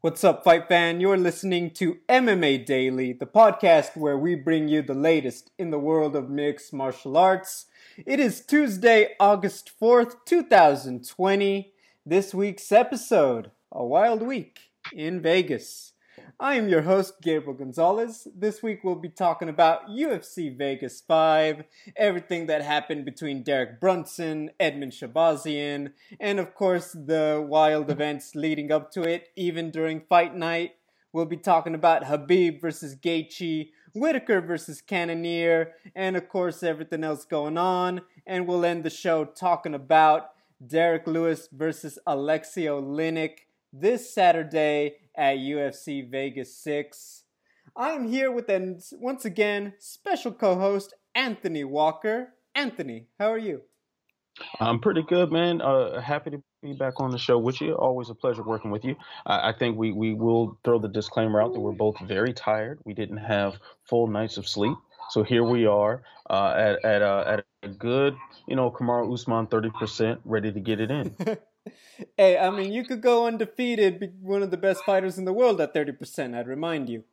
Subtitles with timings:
[0.00, 1.00] What's up, fight fan?
[1.00, 5.78] You're listening to MMA Daily, the podcast where we bring you the latest in the
[5.80, 7.66] world of mixed martial arts.
[8.06, 11.72] It is Tuesday, August 4th, 2020.
[12.06, 14.60] This week's episode, a wild week
[14.92, 15.94] in Vegas.
[16.40, 18.28] I am your host, Gabriel Gonzalez.
[18.32, 21.64] This week we'll be talking about UFC Vegas 5,
[21.96, 28.70] everything that happened between Derek Brunson, Edmen Shahbazyan, and of course the wild events leading
[28.70, 30.76] up to it, even during fight night.
[31.12, 37.24] We'll be talking about Khabib versus Gaethje, Whittaker versus Cannonier, and of course everything else
[37.24, 38.02] going on.
[38.28, 40.30] And we'll end the show talking about
[40.64, 43.38] Derrick Lewis versus Alexei Oleinik
[43.72, 47.24] this Saturday at UFC Vegas 6.
[47.76, 52.34] I am here with an, once again special co-host Anthony Walker.
[52.54, 53.62] Anthony, how are you?
[54.60, 55.60] I'm pretty good, man.
[55.60, 57.74] Uh, happy to be back on the show with you.
[57.74, 58.94] Always a pleasure working with you.
[59.26, 62.78] I, I think we we will throw the disclaimer out that we're both very tired.
[62.84, 64.76] We didn't have full nights of sleep,
[65.10, 68.16] so here we are uh, at at, uh, at a good,
[68.46, 71.16] you know, Kamaru Usman 30%, ready to get it in.
[72.16, 75.32] hey, I mean, you could go undefeated, be one of the best fighters in the
[75.32, 77.04] world at 30%, I'd remind you.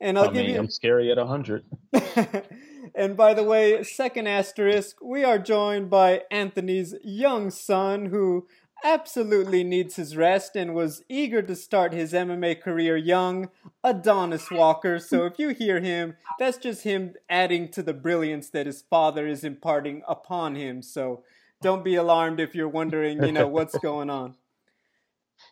[0.00, 0.58] And I'll I give mean, you.
[0.58, 1.64] I'm scary at 100.
[2.94, 8.46] and by the way, second asterisk, we are joined by Anthony's young son who
[8.82, 13.50] absolutely needs his rest and was eager to start his MMA career young,
[13.84, 14.98] Adonis Walker.
[14.98, 19.26] So if you hear him, that's just him adding to the brilliance that his father
[19.26, 20.82] is imparting upon him.
[20.82, 21.22] So
[21.62, 24.34] don't be alarmed if you're wondering, you know, what's going on.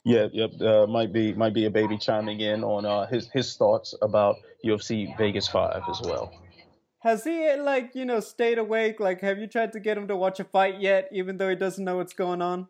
[0.05, 0.51] Yeah, yep.
[0.61, 4.37] Uh, might be might be a baby chiming in on uh, his his thoughts about
[4.65, 6.33] UFC Vegas Five as well.
[7.01, 9.01] Has he like you know stayed awake?
[9.01, 11.57] Like, have you tried to get him to watch a fight yet, even though he
[11.57, 12.69] doesn't know what's going on?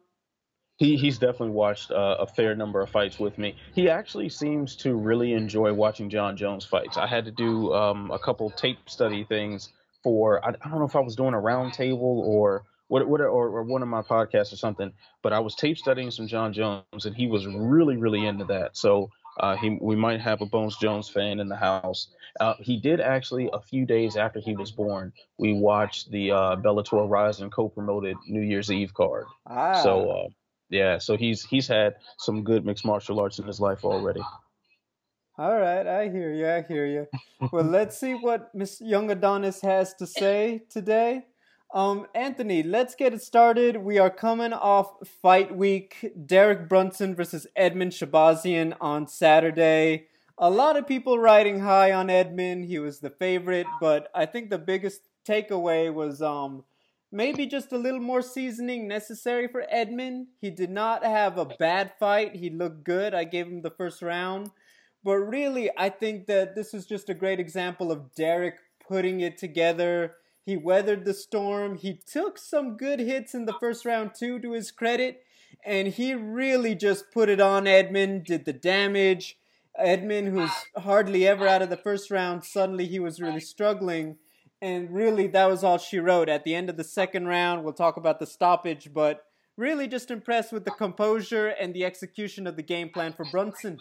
[0.77, 3.57] He he's definitely watched uh, a fair number of fights with me.
[3.75, 6.97] He actually seems to really enjoy watching Jon Jones fights.
[6.97, 9.73] I had to do um, a couple tape study things
[10.05, 13.27] for I, I don't know if I was doing a roundtable or what, what or,
[13.29, 14.93] or, one of my podcasts or something.
[15.23, 18.77] But I was tape studying some Jon Jones, and he was really, really into that.
[18.77, 19.11] So
[19.41, 22.09] uh, he, we might have a Bones Jones fan in the house.
[22.41, 25.13] Uh, he did actually a few days after he was born.
[25.39, 29.27] We watched the uh, Bellator RIZIN co-promoted New Year's Eve card.
[29.47, 29.83] Ah.
[29.83, 30.29] So uh,
[30.71, 34.23] yeah, so he's he's had some good mixed martial arts in his life already.
[35.39, 36.49] All right, I hear you.
[36.49, 37.07] I hear you.
[37.53, 41.27] well, let's see what Miss Young Adonis has to say today.
[41.75, 43.77] Um, Anthony, let's get it started.
[43.77, 46.13] We are coming off fight week.
[46.25, 50.07] Derek Brunson versus Edmen Shahbazyan on Saturday.
[50.39, 52.65] A lot of people riding high on Edmen.
[52.67, 56.65] He was the favorite, but I think the biggest takeaway was um,
[57.13, 60.29] maybe just a little more seasoning necessary for Edmen.
[60.41, 62.37] He did not have a bad fight.
[62.37, 63.13] He looked good.
[63.13, 64.51] I gave him the first round.
[65.05, 68.55] But really, I think that this is just a great example of Derek
[68.89, 70.15] putting it together
[70.49, 71.77] he weathered the storm.
[71.77, 75.23] He took some good hits in the first round, too, to his credit.
[75.63, 79.37] And he really just put it on Edmen, did the damage.
[79.79, 84.17] Edmen, who's hardly ever out of the first round, suddenly he was really struggling.
[84.63, 86.31] And really, that was all she wrote.
[86.31, 89.27] At the end of the second round, we'll talk about the stoppage, but
[89.59, 93.79] really just impressed with the composure and the execution of the game plan for Brunson.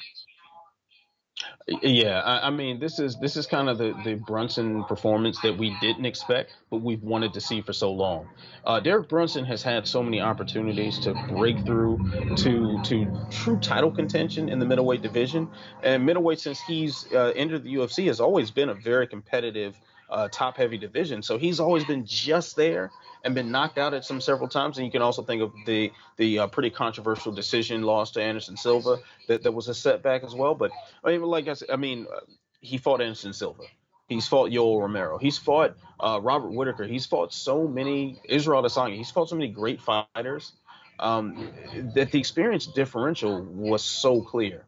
[1.67, 5.57] Yeah, I, I, mean, this is this is kind of the, the Brunson performance that
[5.57, 8.27] we didn't expect, but we've wanted to see for so long.
[8.65, 11.99] Uh, Derek Brunson has had so many opportunities to break through
[12.37, 15.49] to to true title contention in the middleweight division,
[15.83, 20.27] and middleweight since he's uh, entered the UFC has always been a very competitive uh,
[20.31, 21.21] top heavy division.
[21.21, 22.91] So he's always been just there
[23.23, 24.77] and been knocked out at some several times.
[24.77, 28.57] And you can also think of the the uh, pretty controversial decision loss to Anderson
[28.57, 28.97] Silva
[29.27, 30.55] that, that was a setback as well.
[30.55, 30.71] But
[31.03, 32.19] I mean, like I said, I mean, uh,
[32.61, 33.63] he fought Anderson Silva.
[34.07, 35.17] He's fought Yoel Romero.
[35.17, 36.85] He's fought uh, Robert Whittaker.
[36.85, 38.95] He's fought so many Israel Adesanya.
[38.95, 40.53] He's fought so many great fighters
[40.99, 41.49] um,
[41.93, 44.65] that the experience differential was so clear.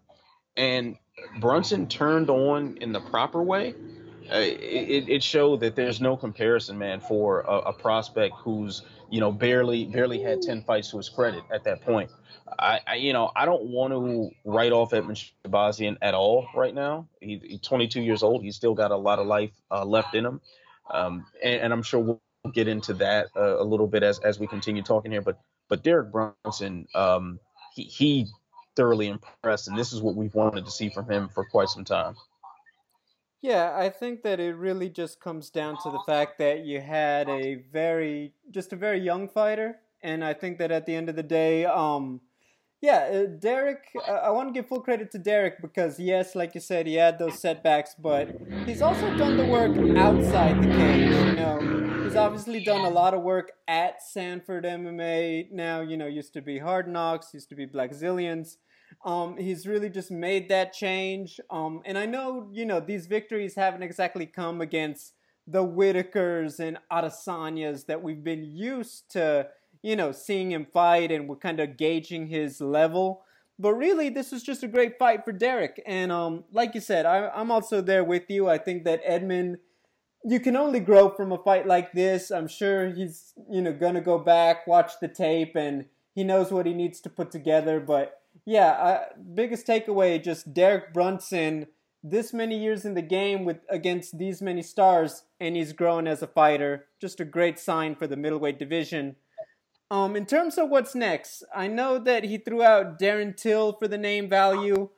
[0.57, 0.97] And
[1.39, 3.75] Brunson turned on in the proper way
[4.37, 9.31] it, it showed that there's no comparison, man, for a, a, prospect who's you know
[9.31, 12.11] barely barely had ten fights to his credit at that point.
[12.57, 16.73] I, I you know I don't want to write off Edmen Shahbazyan at all right
[16.73, 17.07] now.
[17.21, 18.43] He, he's 22 years old.
[18.43, 20.41] He's still got a lot of life uh, left in him,
[20.91, 22.21] um, and, and, I'm sure we'll
[22.53, 25.21] get into that uh, a little bit as as we continue talking here.
[25.21, 25.39] But
[25.69, 27.39] but Derek Brunson, um,
[27.73, 28.27] he, he
[28.75, 31.85] thoroughly impressed, and this is what we've wanted to see from him for quite some
[31.85, 32.15] time.
[33.41, 37.29] Yeah, I think that it really just comes down to the fact that you had
[37.29, 39.77] a very, just a very young fighter.
[40.03, 42.21] And I think that at the end of the day, um,
[42.81, 46.55] Yeah, uh, Derek, uh, I want to give full credit to Derek because, yes, like
[46.55, 48.29] you said, he had those setbacks, but
[48.65, 51.25] he's also done the work outside the cage.
[51.25, 51.65] You know,
[52.01, 55.51] he's obviously done a lot of work at Sanford MMA.
[55.51, 58.57] Now, you know, used to be Hard Knocks, used to be Blackzilians.
[59.05, 61.39] Um, he's really just made that change.
[61.49, 65.13] Um, and I know, you know, these victories haven't exactly come against
[65.47, 69.47] the Whittakers and Adesanyas that we've been used to
[69.81, 73.23] you know, seeing him fight and we're kind of gauging his level.
[73.57, 75.81] But really, this was just a great fight for Derek.
[75.85, 78.49] And um, like you said, I, I'm also there with you.
[78.49, 79.57] I think that Edmund,
[80.23, 82.31] you can only grow from a fight like this.
[82.31, 86.65] I'm sure he's, you know, gonna go back, watch the tape, and he knows what
[86.65, 87.79] he needs to put together.
[87.79, 88.99] But yeah, I,
[89.33, 91.67] biggest takeaway just Derek Brunson,
[92.03, 96.21] this many years in the game with against these many stars, and he's grown as
[96.21, 96.85] a fighter.
[97.01, 99.15] Just a great sign for the middleweight division.
[99.91, 103.87] Um, in terms of what's next, I know that he threw out Darren Till for
[103.87, 104.89] the name value.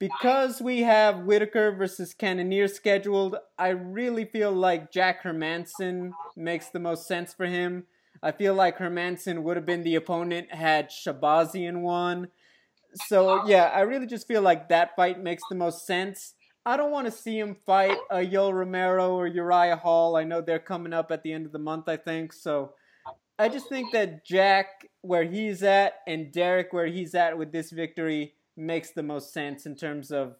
[0.00, 6.80] Because we have Whittaker versus Cannonier scheduled, I really feel like Jack Hermansson makes the
[6.80, 7.84] most sense for him.
[8.22, 12.28] I feel like Hermansson would have been the opponent had Shahbazyan won.
[12.94, 13.46] So oh.
[13.46, 16.34] yeah, I really just feel like that fight makes the most sense.
[16.66, 20.16] I don't want to see him fight a Yoel Romero or Uriah Hall.
[20.16, 22.32] I know they're coming up at the end of the month, I think.
[22.32, 22.72] So
[23.38, 27.70] I just think that Jack, where he's at, and Derek, where he's at with this
[27.70, 30.36] victory, makes the most sense in terms of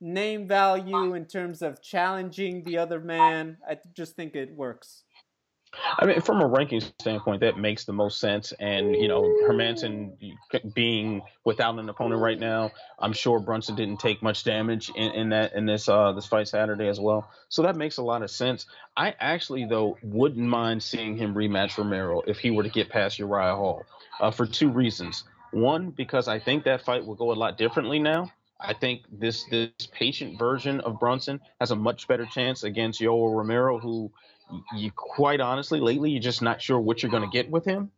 [0.00, 3.58] name value, in terms of challenging the other man.
[3.68, 5.04] I just think it works.
[5.98, 8.52] I mean, from a ranking standpoint, that makes the most sense.
[8.58, 10.16] And you know, Hermansson
[10.74, 15.28] being without an opponent right now, I'm sure Brunson didn't take much damage in, in
[15.30, 17.30] that in this uh, this fight Saturday as well.
[17.48, 18.66] So that makes a lot of sense.
[18.96, 23.18] I actually though wouldn't mind seeing him rematch Romero if he were to get past
[23.18, 23.84] Uriah Hall
[24.20, 25.24] uh, for two reasons.
[25.52, 28.32] One, because I think that fight will go a lot differently now.
[28.60, 33.36] I think this this patient version of Brunson has a much better chance against Yoel
[33.36, 34.10] Romero, who
[34.76, 37.90] you quite honestly lately you're just not sure what you're going to get with him.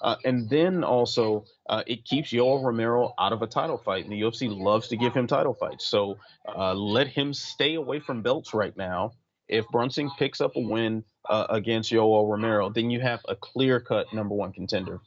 [0.00, 4.04] Uh, and then also, uh, it keeps Yoel Romero out of a title fight.
[4.04, 5.86] And the UFC loves to give him title fights.
[5.86, 6.16] So
[6.48, 9.12] uh, let him stay away from belts right now.
[9.48, 13.80] If Brunson picks up a win uh, against Yoel Romero, then you have a clear
[13.80, 15.00] cut number one contender.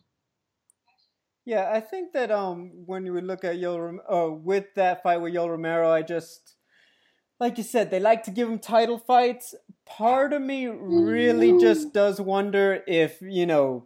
[1.46, 5.18] Yeah, I think that um, when you would look at Yoel, uh, with that fight
[5.18, 6.56] with Yoel Romero, I just
[7.44, 9.54] like you said, they like to give him title fights.
[9.86, 13.86] Part of me really just does wonder if, you know,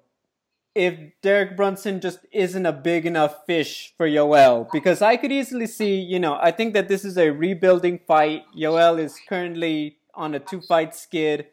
[0.76, 0.94] if
[1.24, 4.70] Derek Brunson just isn't a big enough fish for Yoel.
[4.72, 8.44] Because I could easily see, you know, I think that this is a rebuilding fight.
[8.56, 11.48] Yoel is currently on a two fight skid.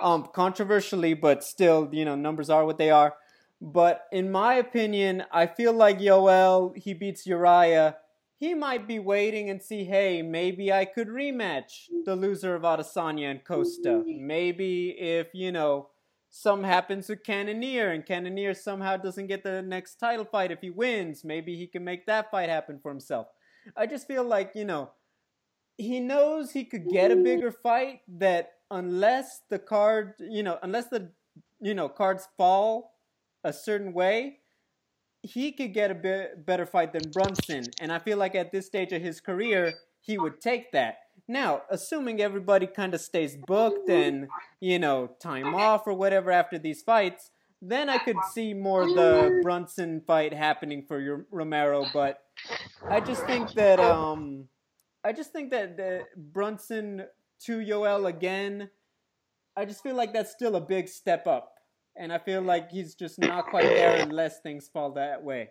[0.00, 3.14] Um, controversially, but still, you know, numbers are what they are.
[3.60, 7.98] But in my opinion, I feel like Yoel, he beats Uriah
[8.42, 13.30] he might be waiting and see, hey, maybe I could rematch the loser of Adesanya
[13.30, 14.02] and Costa.
[14.04, 15.90] Maybe if, you know,
[16.28, 20.70] some happens with Cannonier and Cannonier somehow doesn't get the next title fight if he
[20.70, 23.28] wins, maybe he can make that fight happen for himself.
[23.76, 24.90] I just feel like, you know,
[25.78, 30.88] he knows he could get a bigger fight that unless the card, you know, unless
[30.88, 31.12] the,
[31.60, 32.98] you know, cards fall
[33.44, 34.40] a certain way,
[35.22, 38.66] he could get a bit better fight than Brunson, and I feel like at this
[38.66, 40.96] stage of his career, he would take that.
[41.28, 44.28] Now, assuming everybody kind of stays booked and
[44.60, 49.40] you know time off or whatever after these fights, then I could see more the
[49.42, 51.86] Brunson fight happening for Yoel Romero.
[51.92, 52.18] But
[52.88, 54.48] I just think that um,
[55.04, 57.06] I just think that the Brunson
[57.44, 58.70] to Yoel again.
[59.54, 61.52] I just feel like that's still a big step up
[61.96, 65.50] and I feel like he's just not quite there unless things fall that way.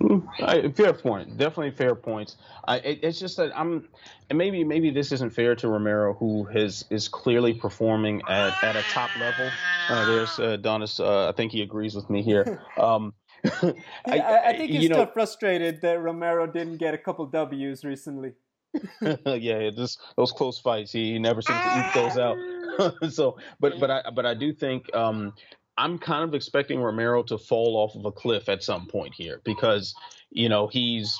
[0.00, 1.36] Hmm, I, fair point.
[1.38, 2.36] Definitely fair points.
[2.68, 3.88] I, it, it's just that I'm,
[4.30, 8.76] and maybe maybe this isn't fair to Romero, who has is clearly performing at, at
[8.76, 9.50] a top level.
[9.88, 11.00] Uh, there's uh, Donis.
[11.00, 12.62] Uh, I think he agrees with me here.
[12.78, 13.12] Um,
[13.44, 13.74] I,
[14.06, 18.32] I, I, think he's still know, frustrated that Romero didn't get a couple Ws recently.
[19.26, 20.92] yeah, just those close fights.
[20.92, 22.36] He, he never seems to eke those out.
[23.10, 25.32] so, but but I but I do think um,
[25.76, 29.40] I'm kind of expecting Romero to fall off of a cliff at some point here
[29.44, 29.94] because
[30.30, 31.18] you know he's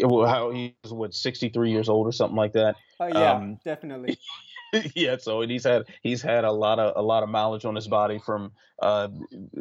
[0.00, 2.76] how he's what 63 years old or something like that.
[3.00, 4.18] Oh yeah, um, definitely.
[4.94, 7.88] yeah, so he's had he's had a lot of a lot of mileage on his
[7.88, 9.08] body from uh,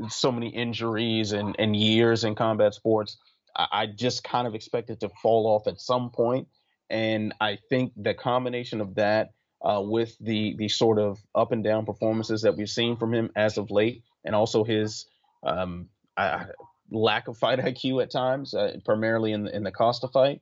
[0.09, 3.17] so many injuries and and years in combat sports.
[3.55, 6.47] I, I just kind of expect it to fall off at some point,
[6.89, 9.29] and I think the combination of that
[9.67, 13.29] uh, with the the sort of up and down performances that we've seen from him
[13.35, 15.05] as of late, and also his
[15.43, 16.45] um, I,
[16.89, 20.41] lack of fight IQ at times, uh, primarily in the, in the Costa fight.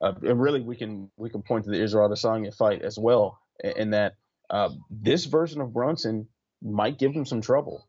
[0.00, 3.38] Uh, and really, we can we can point to the Israel Adesanya fight as well,
[3.62, 4.14] in that
[4.48, 6.28] uh, this version of Brunson
[6.62, 7.88] might give him some trouble.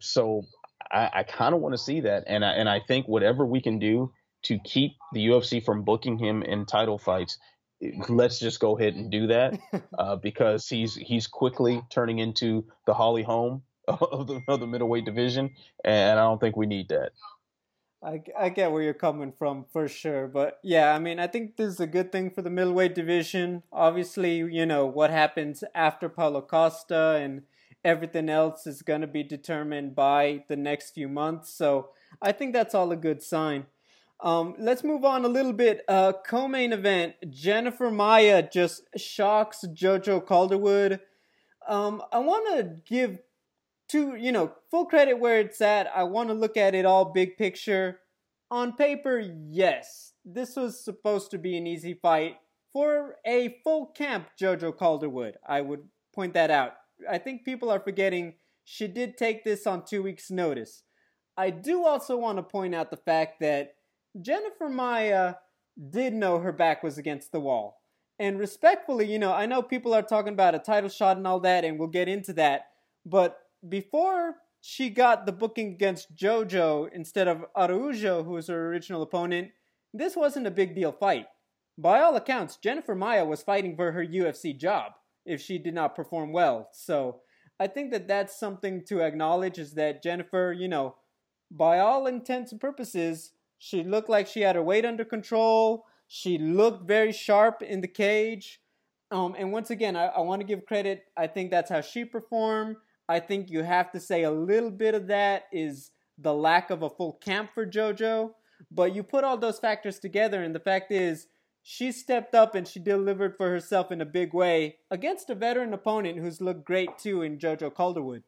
[0.00, 0.42] So
[0.90, 3.62] I, I kind of want to see that, and I, and I think whatever we
[3.62, 4.12] can do
[4.44, 7.38] to keep the UFC from booking him in title fights,
[8.08, 9.58] let's just go ahead and do that
[9.98, 15.04] uh, because he's he's quickly turning into the Holly Holm of the, of the middleweight
[15.04, 15.50] division,
[15.84, 17.12] and I don't think we need that.
[18.04, 20.26] I, I get where you're coming from for sure.
[20.26, 23.62] But yeah, I mean, I think this is a good thing for the middleweight division.
[23.72, 27.42] Obviously, you know, what happens after Paulo Costa and
[27.84, 31.54] everything else is going to be determined by the next few months.
[31.54, 33.66] So I think that's all a good sign.
[34.22, 35.82] Um, let's move on a little bit.
[35.88, 41.00] Uh, co main event Jennifer Maia just shocks JoJo Calderwood.
[41.68, 43.18] Um, I want to give
[43.88, 45.88] to you know full credit where it's at.
[45.94, 47.98] I want to look at it all big picture.
[48.50, 52.36] On paper, yes, this was supposed to be an easy fight
[52.72, 55.34] for a full camp JoJo Calderwood.
[55.46, 56.74] I would point that out.
[57.10, 60.84] I think people are forgetting she did take this on two weeks' notice.
[61.36, 63.74] I do also want to point out the fact that
[64.20, 65.36] Jennifer Maia
[65.90, 67.80] did know her back was against the wall.
[68.18, 71.40] And respectfully, you know, I know people are talking about a title shot and all
[71.40, 72.66] that, and we'll get into that.
[73.06, 73.38] But
[73.68, 79.50] before she got the booking against JoJo instead of Araujo, who was her original opponent,
[79.92, 81.26] this wasn't a big deal fight.
[81.78, 84.92] By all accounts, Jennifer Maia was fighting for her UFC job
[85.24, 86.68] if she did not perform well.
[86.72, 87.20] So
[87.58, 90.96] I think that that's something to acknowledge is that Jennifer, you know,
[91.50, 93.32] by all intents and purposes,
[93.64, 95.86] she looked like she had her weight under control.
[96.08, 98.60] She looked very sharp in the cage.
[99.12, 101.04] Um, and once again, I, I want to give credit.
[101.16, 102.74] I think that's how she performed.
[103.08, 106.82] I think you have to say a little bit of that is the lack of
[106.82, 108.32] a full camp for JoJo.
[108.72, 111.28] But you put all those factors together, and the fact is,
[111.62, 115.72] she stepped up and she delivered for herself in a big way against a veteran
[115.72, 118.24] opponent who's looked great too in JoJo Calderwood.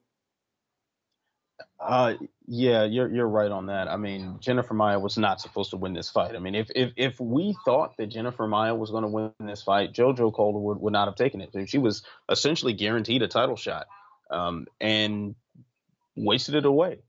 [1.80, 2.14] Uh,
[2.46, 3.88] yeah, you're you're right on that.
[3.88, 6.34] I mean, Jennifer Maia was not supposed to win this fight.
[6.34, 9.62] I mean, if if if we thought that Jennifer Maia was going to win this
[9.62, 11.50] fight, JoJo Calderwood would not have taken it.
[11.68, 13.87] She was essentially guaranteed a title shot
[14.30, 15.34] um, and
[16.16, 17.00] wasted it away.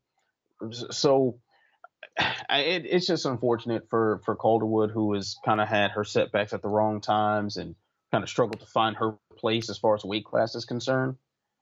[0.91, 1.39] So
[2.19, 6.61] it, it's just unfortunate for for Calderwood, who has kind of had her setbacks at
[6.61, 7.75] the wrong times and
[8.11, 11.15] kind of struggled to find her place as far as weight class is concerned.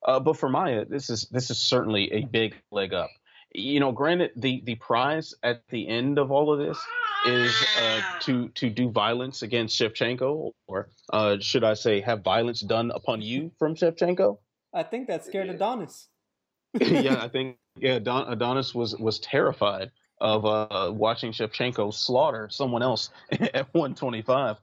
[0.05, 3.09] Uh, but for Maia, this is this is certainly a big leg up.
[3.53, 6.77] You know, granted, the the prize at the end of all of this
[7.25, 12.61] is uh, to to do violence against Shevchenko, or uh, should I say, have violence
[12.61, 14.39] done upon you from Shevchenko.
[14.73, 16.07] I think that scared Adonis.
[16.73, 19.91] yeah, I think yeah, Don, Adonis was was terrified
[20.21, 24.55] of uh, watching Shevchenko slaughter someone else at 125.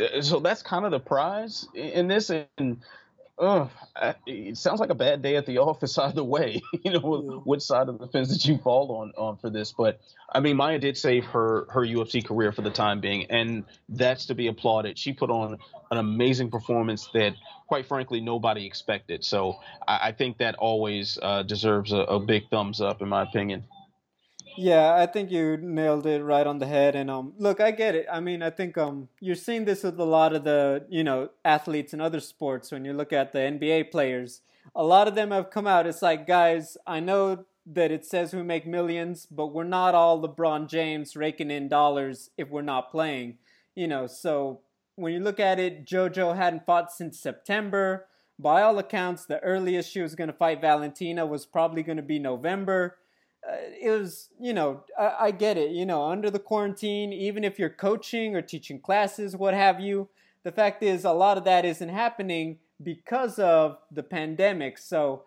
[0.00, 2.30] Uh, so that's kind of the prize in this.
[2.30, 2.80] And
[3.38, 3.66] uh,
[4.26, 6.60] it sounds like a bad day at the office either way.
[6.84, 7.36] you know, yeah.
[7.44, 9.72] which side of the fence did you fall on on for this?
[9.72, 10.00] But
[10.32, 14.26] I mean, Maia did save her her UFC career for the time being, and that's
[14.26, 14.98] to be applauded.
[14.98, 15.58] She put on
[15.90, 17.34] an amazing performance that,
[17.66, 19.24] quite frankly, nobody expected.
[19.24, 23.22] So I, I think that always uh, deserves a, a big thumbs up, in my
[23.22, 23.64] opinion.
[24.56, 26.94] Yeah, I think you nailed it right on the head.
[26.94, 28.06] And um, look, I get it.
[28.10, 31.30] I mean, I think um, you're seeing this with a lot of the you know
[31.44, 32.70] athletes in other sports.
[32.70, 34.42] When you look at the NBA players,
[34.74, 35.86] a lot of them have come out.
[35.86, 40.20] It's like, guys, I know that it says we make millions, but we're not all
[40.20, 43.38] LeBron James raking in dollars if we're not playing.
[43.74, 44.60] You know, so
[44.96, 48.06] when you look at it, JoJo hadn't fought since September.
[48.38, 52.02] By all accounts, the earliest she was going to fight Valentina was probably going to
[52.02, 52.96] be November
[53.48, 55.72] Uh, it was, you know, I, I, get it.
[55.72, 60.08] You know, under the quarantine, even if you're coaching or teaching classes, what have you,
[60.44, 64.78] the fact is a lot of that isn't happening because of the pandemic.
[64.78, 65.24] So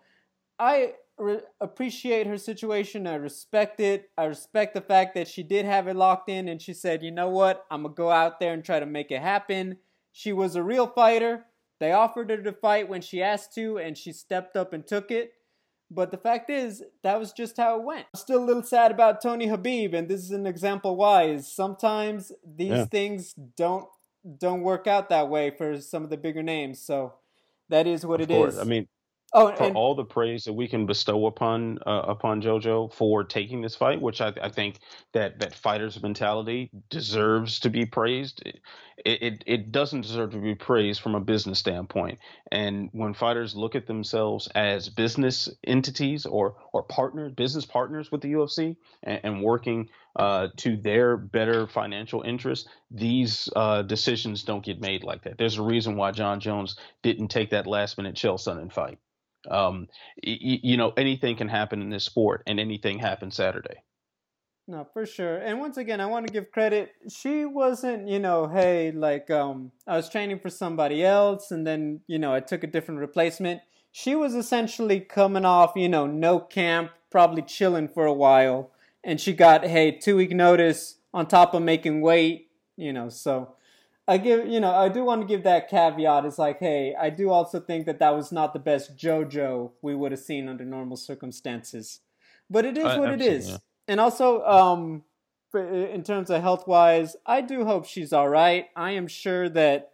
[0.58, 3.06] I re- appreciate her situation.
[3.06, 4.10] I respect it.
[4.16, 7.10] I respect the fact that she did have it locked in and she said, you
[7.10, 9.78] know what, I'm to go out there and try to make it happen.
[10.12, 11.44] She was a real fighter.
[11.78, 15.10] They offered her to fight when she asked to, and she stepped up and took
[15.10, 15.32] it.
[15.90, 18.06] But the fact is, that was just how it went.
[18.12, 21.24] I'm still a little sad about Tony Khabib, and this is an example why.
[21.24, 22.84] Is sometimes these yeah.
[22.86, 23.88] things don't
[24.38, 26.80] don't work out that way for some of the bigger names.
[26.80, 27.14] So
[27.68, 28.54] that is what of it course.
[28.54, 28.60] is.
[28.60, 28.88] I mean,
[29.32, 33.60] oh, for all the praise that we can bestow upon uh, upon JoJo for taking
[33.60, 34.80] this fight, which I, I, think
[35.12, 38.42] that that fighter's mentality deserves to be praised.
[39.04, 42.18] It, it it doesn't deserve to be praised from a business standpoint.
[42.50, 48.22] And when fighters look at themselves as business entities or or partners, business partners with
[48.22, 54.64] the UFC, and, and working uh, to their better financial interests, these uh, decisions don't
[54.64, 55.38] get made like that.
[55.38, 58.98] There's a reason why Jon Jones didn't take that last minute Chael Sonnen fight.
[59.50, 59.88] Um,
[60.24, 63.82] y- you know, anything can happen in this sport, and anything happened Saturday.
[64.68, 65.36] No, for sure.
[65.36, 66.92] And once again, I want to give credit.
[67.08, 72.00] She wasn't, you know, hey, like um, I was training for somebody else, and then
[72.08, 73.60] you know I took a different replacement.
[73.92, 78.72] She was essentially coming off, you know, no camp, probably chilling for a while,
[79.04, 83.08] and she got hey two week notice on top of making weight, you know.
[83.08, 83.54] So
[84.08, 86.24] I give, you know, I do want to give that caveat.
[86.24, 89.94] It's like, hey, I do also think that that was not the best JoJo we
[89.94, 92.00] would have seen under normal circumstances.
[92.50, 93.58] But it is uh, what it is.
[93.88, 95.04] And also, um,
[95.54, 98.66] in terms of health wise, I do hope she's all right.
[98.74, 99.92] I am sure that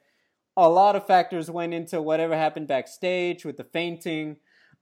[0.57, 4.37] a lot of factors went into whatever happened backstage with the fainting.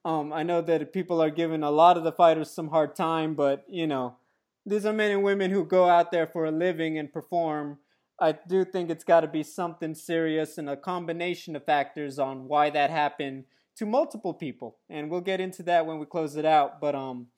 [0.04, 3.34] Um, I know that people are giving a lot of the fighters some hard time,
[3.34, 4.16] but you know,
[4.64, 7.78] these are men and women who go out there for a living and perform
[8.20, 12.48] I do think it's got to be something serious and a combination of factors on
[12.48, 13.44] why that happened
[13.76, 16.82] to multiple people, and we'll get into that when we close it out.
[16.82, 17.28] But um,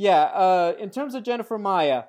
[0.00, 2.04] yeah, uh, in terms of Jennifer Maia,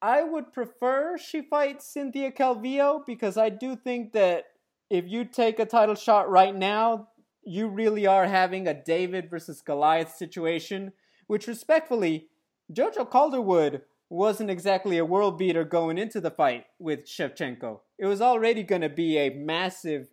[0.00, 4.44] I would prefer she fights Cynthia Calvillo because I do think that
[4.88, 7.08] if you take a title shot right now,
[7.42, 10.92] you really are having a David versus Goliath situation,
[11.26, 12.28] which respectfully,
[12.72, 17.80] Jojo Calderwood wasn't exactly a world beater going into the fight with Shevchenko.
[17.98, 20.06] It was already going to be a massive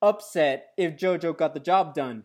[0.00, 2.22] upset if Jojo got the job done.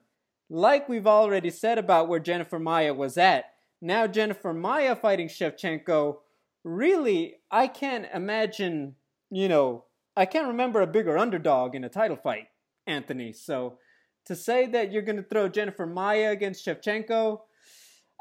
[0.48, 3.46] Like we've already said about where Jennifer Maia was at,
[3.86, 6.18] now Jennifer Maia uh, fighting Shevchenko,
[6.64, 8.96] really, I can't imagine,
[9.30, 9.86] you know,
[10.18, 12.48] I can't remember a bigger underdog in a title fight,
[12.88, 13.32] Anthony.
[13.32, 13.78] So
[14.26, 17.42] to say that you're going to throw Jennifer Maia against Shevchenko,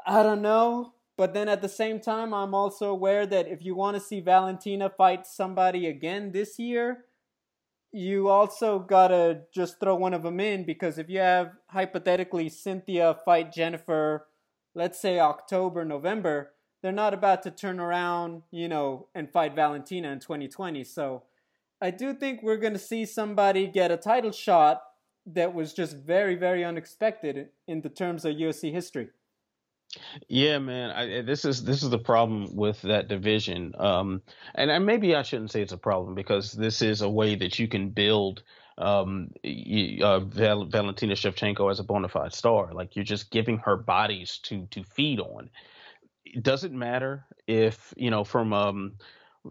[0.05, 0.93] I don't know.
[1.17, 4.19] But then at the same time, I'm also aware that if you want to see
[4.19, 7.05] Valentina fight somebody again this year,
[7.91, 13.17] you also gotta just throw one of them in because if you have hypothetically Cynthia
[13.23, 14.27] fight Jennifer,
[14.75, 20.11] let's say October, November, they're not about to turn around, you know, and fight Valentina
[20.11, 20.83] in 2020.
[20.83, 21.23] So
[21.81, 24.83] I do think we're gonna see somebody get a title shot
[25.25, 29.09] that was just very, very unexpected in the terms of UFC history.
[30.27, 30.91] Yeah, man.
[30.91, 33.73] I, eh, this is this is the problem with that division.
[33.77, 34.21] Um,
[34.53, 37.67] and maybe I shouldn't say it's a problem because this is a way that you
[37.67, 38.43] can build
[38.77, 42.73] um, uh, Val- Valentina Shevchenko as a bona fide star.
[42.73, 45.49] Like you're just giving her bodies to to feed on.
[46.25, 48.93] It doesn't matter if you know from um,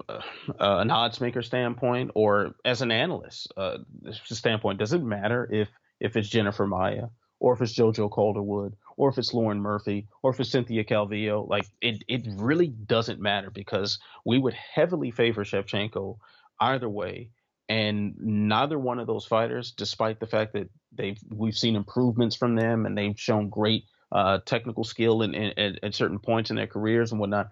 [0.08, 0.20] uh,
[0.58, 3.78] an odds maker standpoint or as an analyst uh,
[4.24, 4.78] standpoint.
[4.78, 5.68] Does it matter if
[6.00, 7.06] if it's Jennifer Maia
[7.40, 11.48] or if it's JoJo Calderwood or if it's Lauren Murphy, or if it's Cynthia Calvillo.
[11.48, 16.18] Like it, it really doesn't matter because we would heavily favor Shevchenko
[16.60, 17.30] either way.
[17.68, 22.57] And neither one of those fighters, despite the fact that they've we've seen improvements from
[22.57, 26.57] them and they've shown great uh, technical skill in, in, in, at certain points in
[26.57, 27.50] their careers and whatnot,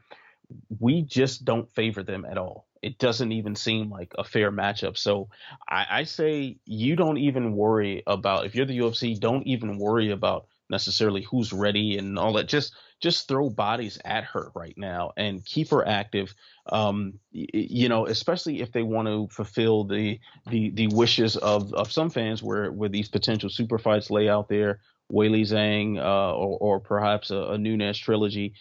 [0.79, 2.66] we just don't favor them at all.
[2.83, 4.98] It doesn't even seem like a fair matchup.
[4.98, 5.29] So
[5.68, 10.11] I, I say you don't even worry about if you're the UFC, don't even worry
[10.11, 12.48] about necessarily who's ready and all that.
[12.48, 16.34] Just just throw bodies at her right now and keep her active.
[16.70, 21.90] Um, you know, especially if they want to fulfill the the the wishes of of
[21.90, 24.80] some fans, where where these potential super fights lay out there,
[25.12, 28.54] Weili Zhang, uh, or or perhaps a, a Nunes trilogy.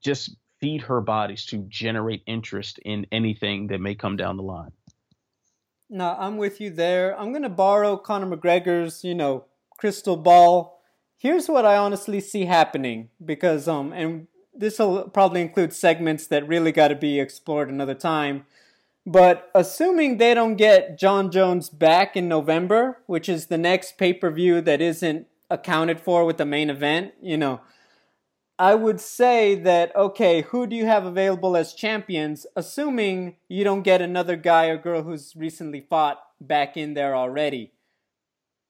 [0.00, 4.72] Just feed her bodies to generate interest in anything that may come down the line.
[5.88, 7.18] No, I'm with you there.
[7.18, 9.44] I'm going to borrow Conor McGregor's, you know,
[9.76, 10.81] crystal ball
[11.22, 16.46] here's what I honestly see happening because um and this will probably include segments that
[16.46, 18.44] really got to be explored another time.
[19.06, 24.12] But assuming they don't get Jon Jones back in November, which is the next pay
[24.12, 27.60] per view that isn't accounted for with the main event, you know,
[28.58, 33.82] I would say that, okay, who do you have available as champions, assuming you don't
[33.82, 37.72] get another guy or girl who's recently fought back in there already?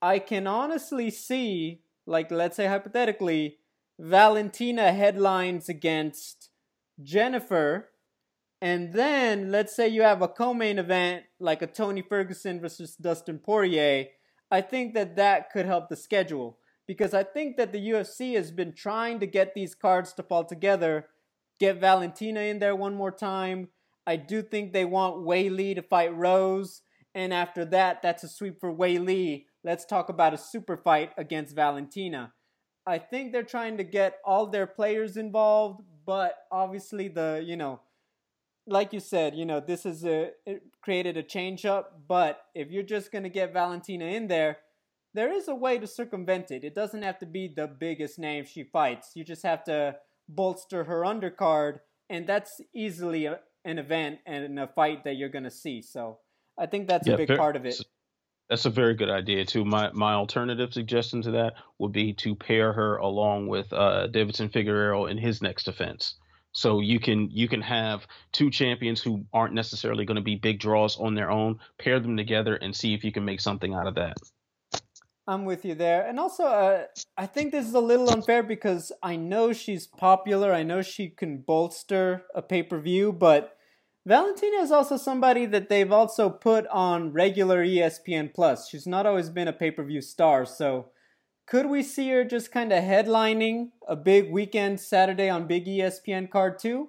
[0.00, 1.80] I can honestly see
[2.12, 3.56] like let's say hypothetically,
[3.98, 6.50] Valentina headlines against
[7.02, 7.88] Jennifer,
[8.60, 13.38] and then let's say you have a co-main event like a Tony Ferguson versus Dustin
[13.38, 14.08] Poirier.
[14.50, 18.50] I think that that could help the schedule because I think that the UFC has
[18.50, 21.06] been trying to get these cards to fall together.
[21.58, 23.68] Get Valentina in there one more time.
[24.06, 26.82] I do think they want Weili to fight Rose,
[27.14, 29.46] and after that, that's a sweep for Weili.
[29.64, 32.32] Let's talk about a super fight against Valentina.
[32.86, 37.80] I think they're trying to get all their players involved, but obviously the you know,
[38.66, 40.32] like you said, you know this is a
[40.80, 42.00] created a change up.
[42.08, 44.58] But if you're just gonna get Valentina in there,
[45.14, 46.64] there is a way to circumvent it.
[46.64, 49.12] It doesn't have to be the biggest name she fights.
[49.14, 49.96] You just have to
[50.28, 55.50] bolster her undercard, and that's easily a, an event and a fight that you're gonna
[55.50, 55.82] see.
[55.82, 56.18] So
[56.58, 57.80] I think that's yeah, a big fair, part of it.
[58.52, 59.64] That's a very good idea too.
[59.64, 64.52] My my alternative suggestion to that would be to pair her along with uh, Deiveson
[64.52, 66.16] Figueiredo in his next defense.
[66.52, 70.60] So you can you can have two champions who aren't necessarily going to be big
[70.60, 73.86] draws on their own, pair them together, and see if you can make something out
[73.86, 74.18] of that.
[75.26, 76.06] I'm with you there.
[76.06, 76.84] And also, uh,
[77.16, 80.52] I think this is a little unfair because I know she's popular.
[80.52, 83.56] I know she can bolster a pay per view, but
[84.04, 88.68] Valentina is also somebody that they've also put on regular ESPN Plus.
[88.68, 90.88] She's not always been a pay per view star, so
[91.46, 96.30] could we see her just kind of headlining a big weekend Saturday on Big ESPN
[96.30, 96.88] card too?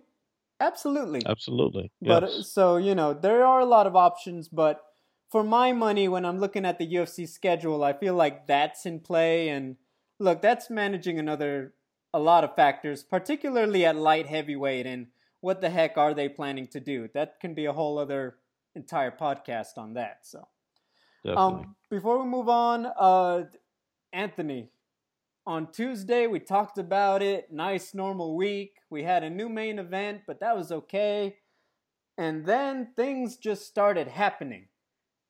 [0.59, 1.21] Absolutely.
[1.25, 1.91] Absolutely.
[1.99, 2.19] Yes.
[2.19, 4.81] But so, you know, there are a lot of options, but
[5.29, 8.99] for my money, when I'm looking at the UFC schedule, I feel like that's in
[8.99, 9.49] play.
[9.49, 9.75] And
[10.19, 11.73] look, that's managing another,
[12.13, 14.85] a lot of factors, particularly at light heavyweight.
[14.85, 15.07] And
[15.43, 17.09] what the heck are they planning to do?
[17.13, 18.37] That can be a whole other
[18.75, 20.19] entire podcast on that.
[20.21, 20.47] So,
[21.35, 23.43] um, before we move on, uh,
[24.13, 24.69] Anthony,
[25.45, 27.51] on Tuesday we talked about it.
[27.51, 28.77] Nice normal week.
[28.89, 31.35] We had a new main event, but that was okay.
[32.17, 34.69] And then things just started happening.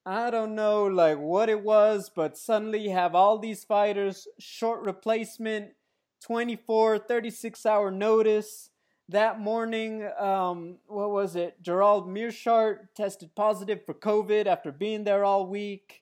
[0.05, 4.85] I don't know like what it was, but suddenly you have all these fighters, short
[4.85, 5.71] replacement,
[6.23, 8.69] 24, 36 hour notice.
[9.13, 11.61] That morning, um, what was it?
[11.61, 16.01] Gerald Meerschaert tested positive for COVID after being there all week.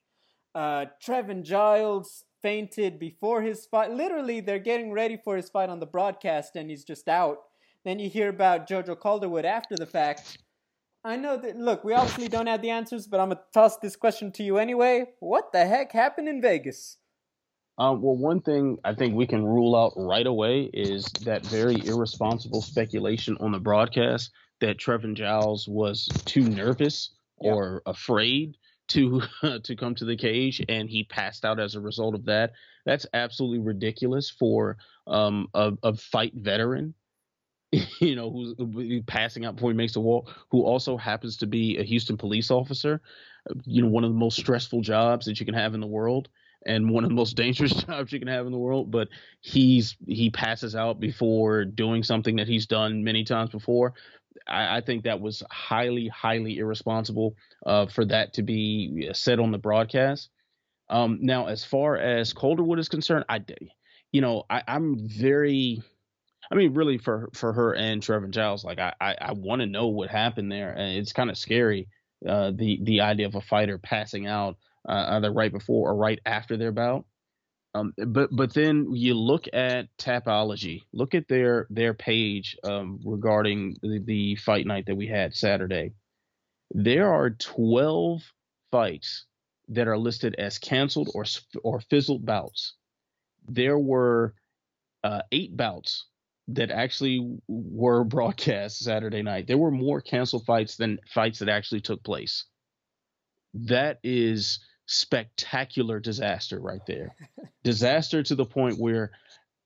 [0.54, 3.90] Uh, Trevin Giles fainted before his fight.
[3.90, 7.40] Literally, they're getting ready for his fight on the broadcast, and he's just out.
[7.84, 10.38] Then you hear about Jojo Calderwood after the fact
[11.04, 11.58] I know that.
[11.58, 14.56] Look, we obviously don't have the answers, but I'm gonna toss this question to you
[14.56, 15.04] anyway.
[15.20, 16.96] What the heck happened in Vegas?
[17.82, 21.84] Um, well, one thing I think we can rule out right away is that very
[21.84, 28.56] irresponsible speculation on the broadcast that Trevin Giles was too nervous or afraid
[28.90, 29.22] to
[29.64, 32.52] to come to the cage, and he passed out as a result of that.
[32.86, 34.76] That's absolutely ridiculous for
[35.08, 36.94] um, a, a fight veteran
[38.00, 41.78] you know, who's passing out before he makes the wall, who also happens to be
[41.78, 43.00] a Houston police officer,
[43.64, 46.28] you know, one of the most stressful jobs that you can have in the world
[46.66, 49.08] and one of the most dangerous jobs you can have in the world, but
[49.40, 53.94] he's he passes out before doing something that he's done many times before.
[54.46, 59.52] I, I think that was highly, highly irresponsible uh, for that to be said on
[59.52, 60.30] the broadcast.
[60.88, 63.44] Um, now, as far as Calderwood is concerned, I,
[64.10, 65.82] you know, I, I'm very
[66.50, 69.66] I mean, really for for her and Trevin Giles, like I I, I want to
[69.66, 71.88] know what happened there, and it's kind of scary.
[72.28, 74.56] Uh, the the idea of a fighter passing out
[74.88, 77.04] uh, either right before or right after their bout.
[77.74, 83.76] Um, but but then you look at Tapology, look at their their page um, regarding
[83.82, 85.92] the, the fight night that we had Saturday.
[86.70, 88.22] There are twelve
[88.70, 89.24] fights
[89.68, 91.24] that are listed as canceled or
[91.62, 92.74] or fizzled bouts.
[93.48, 94.34] There were
[95.02, 96.06] uh, eight bouts
[96.48, 99.46] that actually were broadcast Saturday night.
[99.46, 102.44] There were more canceled fights than fights that actually took place.
[103.54, 104.60] That is
[104.92, 107.14] spectacular disaster right there.
[107.64, 109.10] disaster to the point where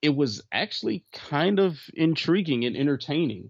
[0.01, 3.49] it was actually kind of intriguing and entertaining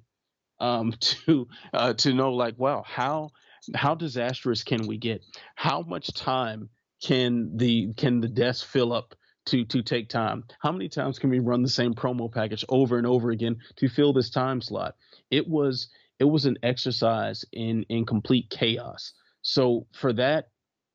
[0.60, 3.32] um, to uh, to know like wow how
[3.76, 5.24] how disastrous can we get?
[5.56, 6.70] How much time
[7.04, 9.16] can the can the desk fill up
[9.48, 10.44] to to take time.
[10.60, 13.90] How many times can we run the same promo package over and over again to
[13.90, 14.96] fill this time slot?
[15.32, 19.14] It was it was an exercise in in complete chaos.
[19.42, 20.50] So for that,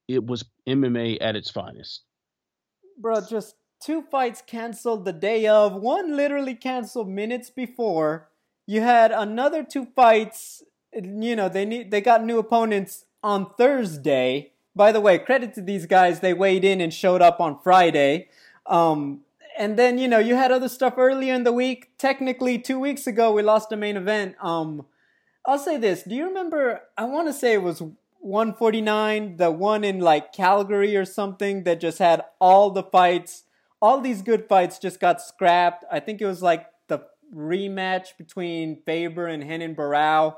[0.08, 2.02] it was MMA at its finest.
[2.98, 8.28] Bro, just two fights canceled the day of, one literally canceled minutes before.
[8.66, 10.62] You had another two fights,
[10.92, 14.52] you know, they need they got new opponents on Thursday.
[14.74, 18.28] By the way, credit to these guys, they weighed in and showed up on Friday.
[18.66, 19.22] Um,
[19.58, 21.90] and then you know you had other stuff earlier in the week.
[21.98, 24.36] Technically, two weeks ago we lost the main event.
[24.40, 24.86] Um,
[25.46, 26.82] I'll say this: Do you remember?
[26.96, 27.82] I want to say it was
[28.22, 33.44] 149, the one in like Calgary or something that just had all the fights
[33.82, 35.84] all these good fights just got scrapped.
[35.90, 37.00] I think it was like the
[37.34, 40.36] rematch between Faber and Renan Barao.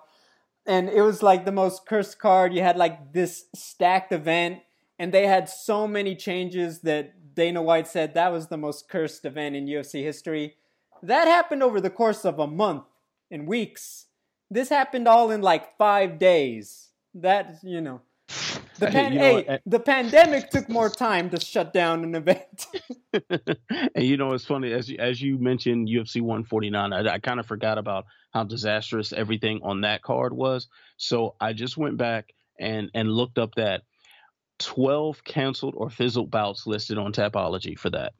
[0.67, 2.55] And it was like the most cursed card.
[2.55, 4.61] You had like this stacked event,
[4.99, 9.27] and they had so many changes that Dana White said that was the most cursed
[9.27, 10.55] event in UFC history.
[11.03, 12.85] That happened over the course of a month
[13.31, 14.07] and weeks.
[14.51, 16.93] This happened all in like five days.
[17.15, 18.01] That, you know.
[18.77, 22.17] The, pan- you know, hey, I, the pandemic took more time to shut down an
[22.17, 22.67] event.
[23.31, 26.93] and you know, it's funny as as you mentioned UFC 149.
[26.93, 30.67] I, I kind of forgot about how disastrous everything on that card was.
[30.97, 33.83] So I just went back and and looked up that
[34.59, 38.13] 12 canceled or fizzled bouts listed on Tapology for that.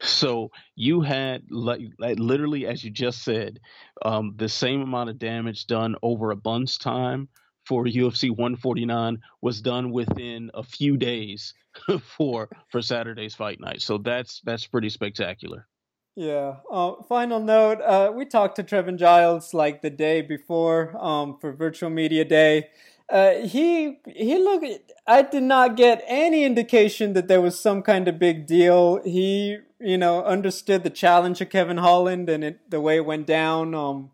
[0.00, 3.60] So you had like, like literally, as you just said,
[4.04, 7.28] um, the same amount of damage done over a bunch time
[7.66, 11.54] for UFC 149 was done within a few days
[12.16, 13.82] for for Saturday's fight night.
[13.82, 15.66] So that's that's pretty spectacular.
[16.16, 16.56] Yeah.
[16.70, 21.52] Uh, final note: uh, We talked to Trevin Giles like the day before um, for
[21.52, 22.68] Virtual Media Day.
[23.08, 24.92] Uh, he he looked.
[25.06, 29.02] I did not get any indication that there was some kind of big deal.
[29.04, 33.26] He you know understood the challenge of Kevin Holland and it, the way it went
[33.26, 33.74] down.
[33.74, 34.10] Um,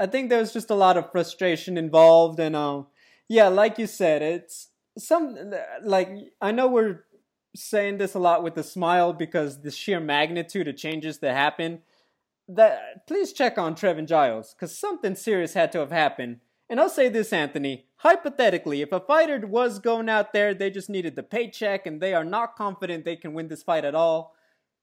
[0.00, 2.86] I think there was just a lot of frustration involved, and um,
[3.28, 5.36] yeah, like you said, it's some
[5.82, 6.10] like
[6.40, 7.04] I know we're
[7.54, 11.80] saying this a lot with a smile because the sheer magnitude of changes that happen.
[12.48, 16.40] That please check on Trevin Giles because something serious had to have happened.
[16.68, 17.86] And I'll say this, Anthony.
[17.96, 22.14] Hypothetically, if a fighter was going out there, they just needed the paycheck and they
[22.14, 24.34] are not confident they can win this fight at all,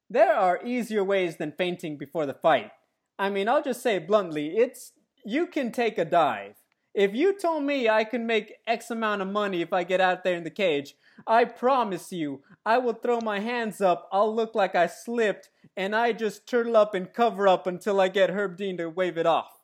[0.08, 2.70] there are easier ways than fainting before the fight.
[3.18, 4.92] I mean, I'll just say bluntly, it's
[5.24, 6.54] you can take a dive.
[6.94, 10.24] If you told me I can make X amount of money if I get out
[10.24, 10.94] there in the cage,
[11.26, 15.94] I promise you, I will throw my hands up, I'll look like I slipped, and
[15.94, 19.26] I just turtle up and cover up until I get Herb Dean to wave it
[19.26, 19.58] off.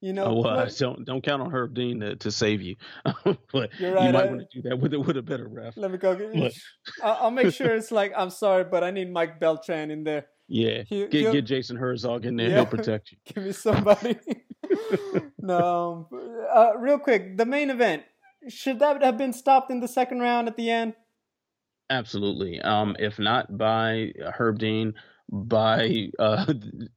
[0.00, 3.40] You know, oh, well, don't don't count on Herb Dean to, to save you, but
[3.52, 5.76] right, you might I, want to do that with a, with a better ref.
[5.76, 6.14] Let me go.
[6.14, 6.54] Get,
[7.02, 10.26] I'll, I'll make sure it's like I'm sorry, but I need Mike Beltran in there.
[10.46, 12.48] Yeah, he, get get Jason Herzog in there.
[12.48, 13.18] Yeah, he'll protect you.
[13.34, 14.16] Give me somebody.
[15.40, 16.08] No,
[16.54, 18.02] uh, real quick, the main event
[18.48, 20.94] should that have been stopped in the second round at the end?
[21.90, 22.60] Absolutely.
[22.60, 24.94] Um, if not by Herb Dean,
[25.30, 26.46] by uh,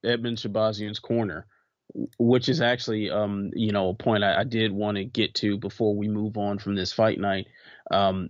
[0.06, 1.46] Edmen Shahbazyan's corner,
[2.18, 5.58] which is actually um, you know a point I, I did want to get to
[5.58, 7.48] before we move on from this fight night.
[7.90, 8.30] Um,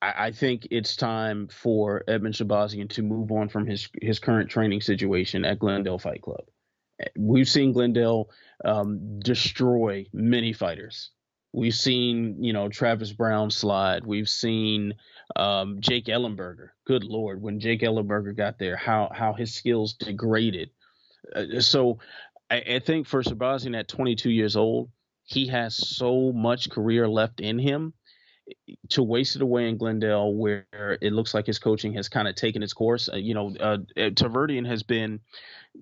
[0.00, 4.50] I, I think it's time for Edmen Shahbazyan to move on from his his current
[4.50, 6.44] training situation at Glendale Fight Club.
[7.16, 8.30] We've seen Glendale
[8.64, 11.10] um, destroy many fighters.
[11.52, 14.06] We've seen, you know, Travis Browne slide.
[14.06, 14.94] We've seen
[15.36, 16.70] um, Jake Ellenberger.
[16.86, 20.70] Good lord, when Jake Ellenberger got there, how how his skills degraded.
[21.34, 21.98] Uh, so,
[22.50, 24.90] I, I, think for Shahbazyan at 22 years old,
[25.24, 27.92] he has so much career left in him
[28.88, 30.66] to waste it away in Glendale, where
[31.00, 33.08] it looks like his coaching has kind of taken its course.
[33.12, 35.20] Uh, you know, uh, uh Tarverdyan has been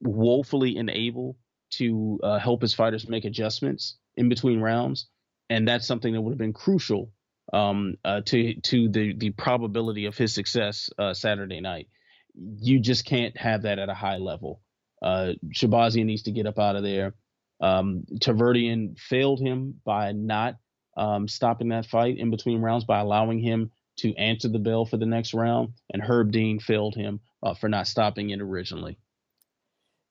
[0.01, 1.37] woefully unable
[1.71, 5.07] to uh, help his fighters make adjustments in between rounds,
[5.49, 7.13] and that's something that would have been crucial
[7.53, 11.89] um, uh, to to the the probability of his success uh, Saturday night.
[12.35, 14.61] You just can't have that at a high level.
[15.03, 17.15] Uh, Shahbazyan needs to get up out of there.
[17.61, 20.57] Um, Tarverdyan failed him by not
[20.97, 24.97] um, stopping that fight in between rounds by allowing him to answer the bell for
[24.97, 28.99] the next round, and Herb Dean failed him uh, for not stopping it originally.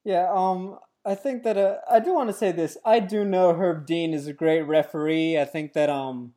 [0.04, 2.78] Yeah, um, I think that uh, I do want to say this.
[2.86, 5.40] I do know Herb Dean is a great referee.
[5.40, 6.34] I think that um,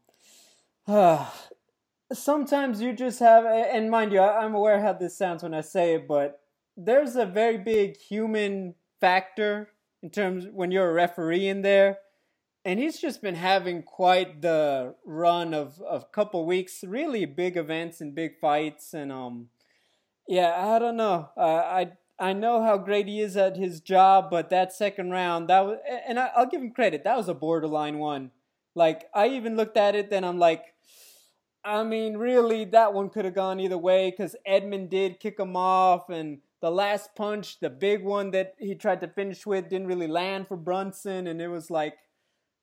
[0.87, 1.29] uh,
[2.13, 5.95] sometimes you just have, and mind you, I'm aware how this sounds when I say
[5.95, 6.41] it, but
[6.77, 9.71] there's a very big human factor
[10.03, 11.99] in terms when you're a referee in there
[12.65, 18.01] and he's just been having quite the run of of couple weeks, really big events
[18.01, 19.49] and big fights, and um,
[20.29, 21.29] yeah, I don't know.
[21.37, 21.93] Uh, I
[22.23, 25.79] I know how great he is at his job, but that second round, that was,
[26.07, 27.03] and I, I'll give him credit.
[27.03, 28.31] That was a borderline one.
[28.77, 30.67] Like I even looked at it, then I'm like,
[31.65, 35.57] I mean, really, that one could have gone either way because Edmund did kick him
[35.57, 39.89] off, and the last punch, the big one that he tried to finish with, didn't
[39.89, 41.99] really land for Brunson, and it was like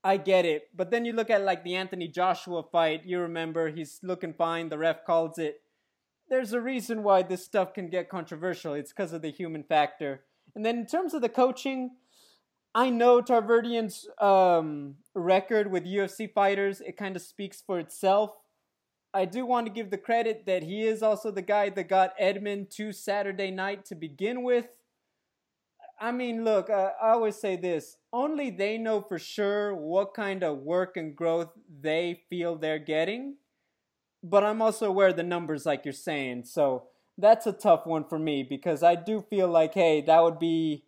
[0.05, 0.69] I get it.
[0.73, 4.69] But then you look at like the Anthony Joshua fight, you remember he's looking fine,
[4.69, 5.59] the ref calls it.
[6.29, 8.73] There's a reason why this stuff can get controversial.
[8.73, 10.21] It's because of the human factor.
[10.55, 11.91] And then in terms of the coaching,
[12.75, 18.31] I know Tarverdyan's um, record with UFC fighters, it kind of speaks for itself.
[19.11, 22.13] I do want to give the credit that he is also the guy that got
[22.19, 24.67] Edmond to Saturday night to begin with.
[25.99, 30.59] I mean, look, I always say this only they know for sure what kind of
[30.59, 31.49] work and growth
[31.81, 33.35] they feel they're getting.
[34.21, 36.45] But I'm also aware of the numbers, like you're saying.
[36.45, 40.39] So that's a tough one for me because I do feel like, hey, that would
[40.39, 40.85] be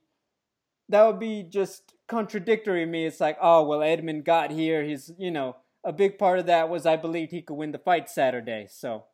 [0.90, 3.06] that would be just contradictory to me.
[3.06, 4.84] It's like, oh well, Edmond got here.
[4.84, 7.78] He's you know a big part of that was I believed he could win the
[7.78, 8.68] fight Saturday.
[8.70, 9.06] So,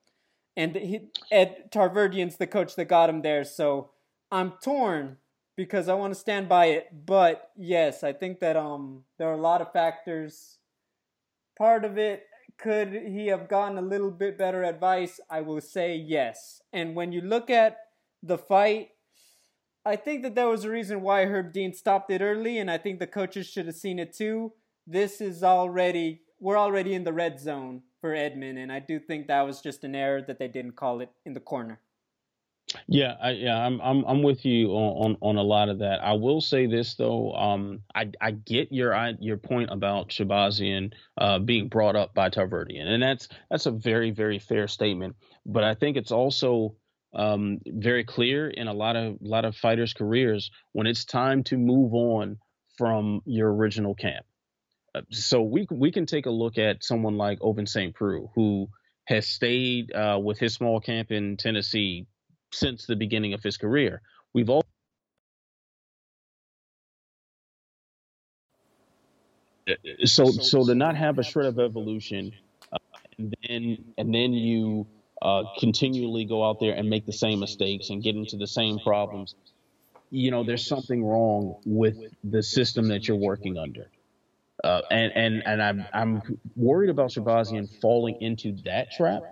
[0.55, 3.43] and he, Ed Tarverdyan's the coach that got him there.
[3.43, 3.91] So
[4.31, 5.17] I'm torn
[5.55, 6.87] because I want to stand by it.
[7.05, 10.57] But yes, I think that um there are a lot of factors.
[11.57, 12.23] Part of it
[12.57, 15.19] could he have gotten a little bit better advice?
[15.29, 16.61] I will say yes.
[16.73, 17.77] And when you look at
[18.23, 18.89] the fight,
[19.85, 22.77] I think that there was a reason why Herb Dean stopped it early, and I
[22.77, 24.53] think the coaches should have seen it too.
[24.85, 29.27] This is already we're already in the red zone for Edmond, and I do think
[29.27, 31.79] that was just an error that they didn't call it in the corner.
[32.87, 36.03] Yeah, I, yeah, I'm I'm I'm with you on, on, on a lot of that.
[36.03, 40.91] I will say this though, um, I I get your I, your point about Shahbazyan
[41.17, 45.15] uh, being brought up by Tarverdyan, and that's that's a very very fair statement.
[45.45, 46.75] But I think it's also
[47.15, 51.57] um, very clear in a lot of lot of fighters' careers when it's time to
[51.57, 52.37] move on
[52.77, 54.25] from your original camp.
[54.93, 57.95] Uh, so we we can take a look at someone like Ovince St.
[57.95, 58.67] Preux, who
[59.05, 62.07] has stayed uh, with his small camp in Tennessee
[62.51, 64.01] since the beginning of his career.
[64.33, 64.63] We've all
[70.05, 72.31] so so to not have a shred of evolution,
[72.71, 72.77] uh,
[73.17, 74.87] and then and then you
[75.21, 78.79] uh, continually go out there and make the same mistakes and get into the same
[78.79, 79.35] problems.
[80.09, 83.87] You know, there's something wrong with the system that you're working under.
[84.63, 89.23] Uh, and and and I'm I'm worried about Shahbazyan falling into that trap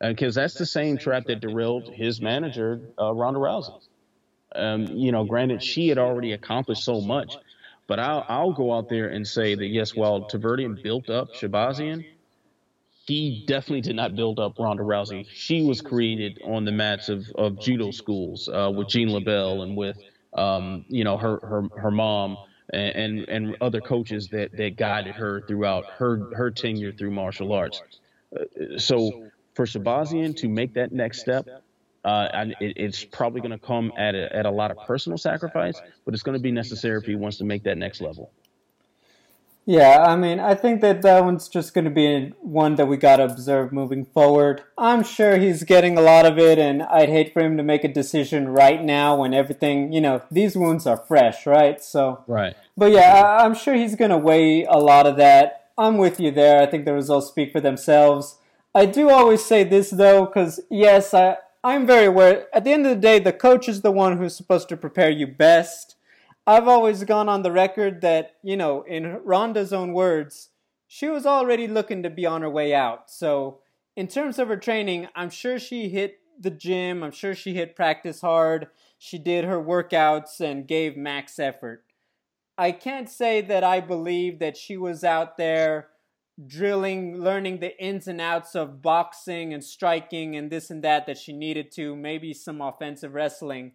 [0.00, 3.80] because uh, that's the same trap that derailed his manager, uh, Ronda Rousey.
[4.54, 7.36] Um, you know, granted, she had already accomplished so much,
[7.86, 12.04] but I'll, I'll go out there and say that yes, while Tarverdyan built up Shahbazyan,
[13.06, 15.26] he definitely did not build up Ronda Rousey.
[15.30, 19.76] She was created on the mats of, of judo schools uh, with Gene LeBell and
[19.76, 19.96] with
[20.34, 22.36] um, you know her her her mom
[22.70, 27.52] and, and, and other coaches that that guided her throughout her her tenure through martial
[27.52, 27.80] arts.
[28.34, 29.25] Uh, so
[29.56, 31.48] for Shahbazyan to make that next step,
[32.04, 35.18] uh, and it, it's probably going to come at a, at a lot of personal
[35.18, 38.30] sacrifice, but it's going to be necessary if he wants to make that next level.
[39.68, 42.96] Yeah, I mean, I think that that one's just going to be one that we
[42.96, 44.62] got to observe moving forward.
[44.78, 47.82] I'm sure he's getting a lot of it, and I'd hate for him to make
[47.82, 51.82] a decision right now when everything, you know, these wounds are fresh, right?
[51.82, 52.54] So, right.
[52.76, 55.70] But yeah, I'm sure he's going to weigh a lot of that.
[55.76, 56.62] I'm with you there.
[56.62, 58.36] I think the results speak for themselves.
[58.76, 62.46] I do always say this though, because yes, I, I'm very aware.
[62.54, 65.08] At the end of the day, the coach is the one who's supposed to prepare
[65.08, 65.96] you best.
[66.46, 70.50] I've always gone on the record that, you know, in Ronda's own words,
[70.86, 73.10] she was already looking to be on her way out.
[73.10, 73.60] So,
[73.96, 77.02] in terms of her training, I'm sure she hit the gym.
[77.02, 78.66] I'm sure she hit practice hard.
[78.98, 81.82] She did her workouts and gave max effort.
[82.58, 85.88] I can't say that I believe that she was out there
[86.44, 91.16] drilling, learning the ins and outs of boxing and striking and this and that that
[91.16, 93.72] she needed to, maybe some offensive wrestling,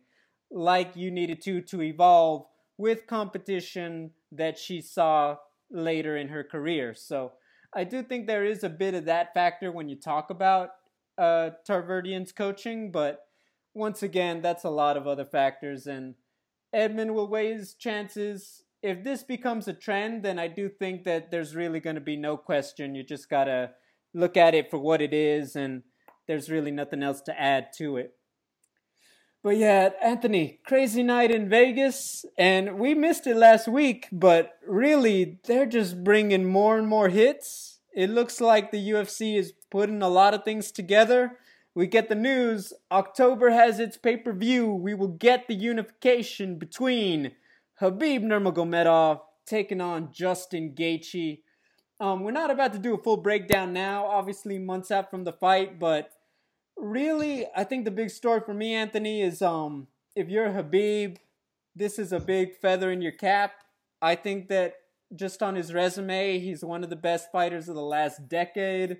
[0.51, 2.45] like you needed to to evolve
[2.77, 5.37] with competition that she saw
[5.71, 6.93] later in her career.
[6.93, 7.33] So
[7.73, 10.71] I do think there is a bit of that factor when you talk about
[11.17, 13.25] uh, Tarverdyan's coaching, but
[13.73, 16.15] once again, that's a lot of other factors, and
[16.73, 21.31] Edmond will weigh his chances if this becomes a trend, then I do think that
[21.31, 22.95] there's really going to be no question.
[22.95, 23.71] You just got to
[24.13, 25.83] look at it for what it is, and
[26.27, 28.15] there's really nothing else to add to it.
[29.43, 35.39] But yeah, Anthony, crazy night in Vegas, and we missed it last week, but really,
[35.45, 37.79] they're just bringing more and more hits.
[37.95, 41.39] It looks like the UFC is putting a lot of things together.
[41.73, 44.71] We get the news October has its pay per view.
[44.73, 47.31] We will get the unification between
[47.81, 51.39] Khabib Nurmagomedov taking on Justin Gaethje.
[51.99, 55.33] Um, we're not about to do a full breakdown now, obviously months out from the
[55.33, 56.11] fight, but
[56.77, 61.17] really, I think the big story for me, Anthony, is um, if you're Khabib,
[61.75, 63.53] this is a big feather in your cap.
[63.99, 64.75] I think that
[65.15, 68.97] just on his resume, he's one of the best fighters of the last decade.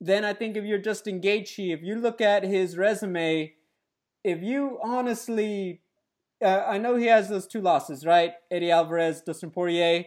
[0.00, 3.52] Then I think if you're Justin Gaethje, if you look at his resume,
[4.24, 5.82] if you honestly
[6.44, 8.32] uh, I know he has those two losses, right?
[8.50, 10.04] Eddie Alvarez, Dustin Poirier.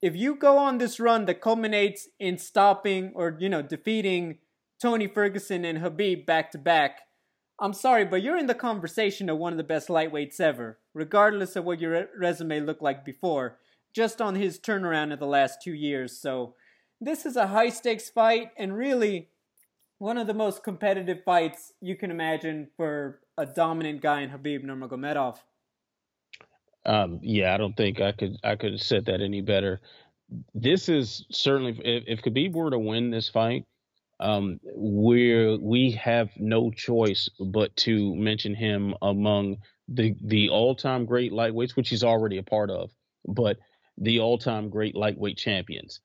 [0.00, 4.38] If you go on this run that culminates in stopping or you know defeating
[4.82, 7.02] Tony Ferguson and Khabib back to back.
[7.60, 11.54] I'm sorry, but you're in the conversation of one of the best lightweights ever, regardless
[11.54, 13.58] of what your re- resume looked like before,
[13.94, 16.18] just on his turnaround in the last two years.
[16.18, 16.56] So,
[17.00, 19.28] this is a high stakes fight, and really
[19.98, 24.64] one of the most competitive fights you can imagine for a dominant guy in Khabib
[24.64, 25.36] Nurmagomedov.
[26.84, 29.80] Um, yeah, I don't think I could I could have said that any better.
[30.54, 33.66] This is certainly if, if Khabib were to win this fight,
[34.18, 39.58] um, we're we have no choice but to mention him among
[39.88, 42.90] the the all time great lightweights, which he's already a part of,
[43.26, 43.58] but
[43.98, 46.00] the all time great lightweight champions.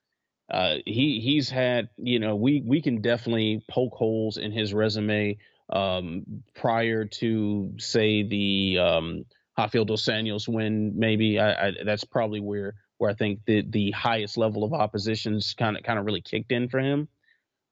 [0.50, 5.36] Uh, he he's had you know we we can definitely poke holes in his resume
[5.70, 6.24] um,
[6.54, 9.24] prior to say the um,
[9.58, 10.92] Rafael dos Anjos win.
[10.96, 15.54] Maybe I, I, that's probably where where I think the the highest level of oppositions
[15.58, 17.08] kind of kind of really kicked in for him.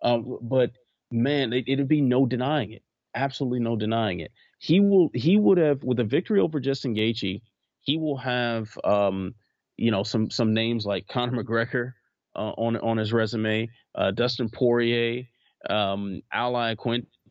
[0.02, 0.72] Um, but
[1.10, 2.82] man, it, it'd be no denying it.
[3.14, 4.32] Absolutely no denying it.
[4.58, 5.10] He will.
[5.14, 7.40] He would have with a victory over Justin Gaethje.
[7.80, 9.34] He will have, um,
[9.76, 11.92] you know, some some names like Conor McGregor
[12.34, 15.24] uh, on on his resume, uh, Dustin Poirier,
[15.70, 16.52] um, Al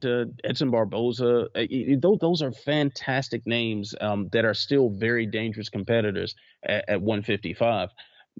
[0.02, 1.48] Iaquinta, Edson Barboza.
[1.56, 1.66] Uh,
[2.00, 7.89] those those are fantastic names um, that are still very dangerous competitors at, at 155.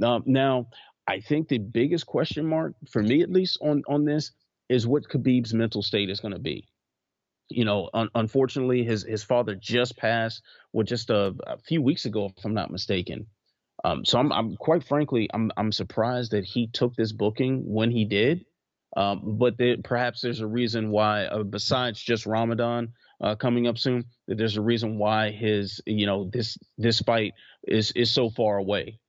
[0.04, 0.68] Um, now,
[1.08, 4.32] I think the biggest question mark for me, at least on on this,
[4.70, 6.68] is what Khabib's mental state is going to be.
[7.50, 10.42] You know, un- unfortunately, his his father just passed,
[10.74, 13.28] well, just a, a, few weeks ago, if I'm not mistaken.
[13.84, 17.92] Um, so I'm, I'm quite frankly, I'm I'm surprised that he took this booking when
[17.92, 18.46] he did.
[18.96, 24.06] Um, but perhaps there's a reason why, uh, besides just Ramadan uh, coming up soon,
[24.28, 27.34] that there's a reason why his, you know, this this fight
[27.68, 29.00] is is so far away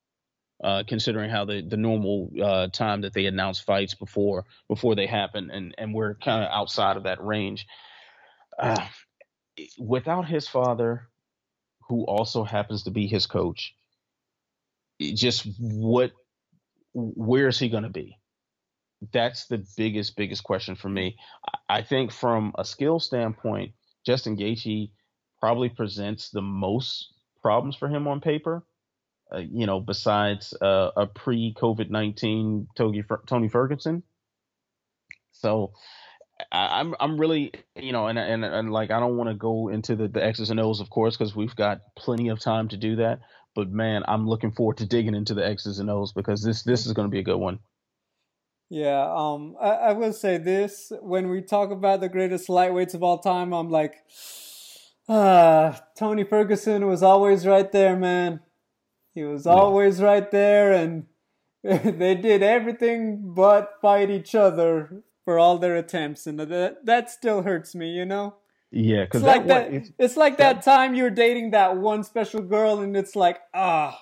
[0.62, 5.06] uh, considering how the the normal uh, time that they announce fights before before they
[5.06, 7.66] happen, and and we're kind of outside of that range.
[8.58, 8.86] Uh,
[9.78, 11.08] without his father,
[11.88, 13.74] who also happens to be his coach,
[15.00, 16.12] just what
[16.94, 18.16] where is he going to be?
[19.12, 21.16] That's the biggest biggest question for me.
[21.68, 23.72] I think from a skill standpoint,
[24.04, 24.90] Justin Gaethje
[25.40, 28.64] probably presents the most problems for him on paper
[29.32, 34.02] uh, you know, besides uh, a pre COVID 19 Tony Ferguson.
[35.32, 35.72] So
[36.52, 39.34] I, am I'm, I'm really, you know, and, and, and like, I don't want to
[39.34, 42.68] go into the, the X's and O's, of course, because we've got plenty of time
[42.68, 43.20] to do that.
[43.54, 46.86] But man, I'm looking forward to digging into the X's and O's because this, this
[46.86, 47.58] is going to be a good one.
[48.68, 53.02] Yeah, um, I, I will say this when we talk about the greatest lightweights of
[53.02, 53.94] all time, I'm like,
[55.08, 58.40] ah, Tony Ferguson was always right there, man.
[59.14, 61.06] He was always right there, and
[61.62, 67.42] they did everything but fight each other for all their attempts, and that that still
[67.42, 68.34] hurts me, you know.
[68.72, 69.72] Yeah, because it's like that.
[69.72, 73.38] It's, it's like that, that time you're dating that one special girl, and it's like,
[73.54, 73.98] ah,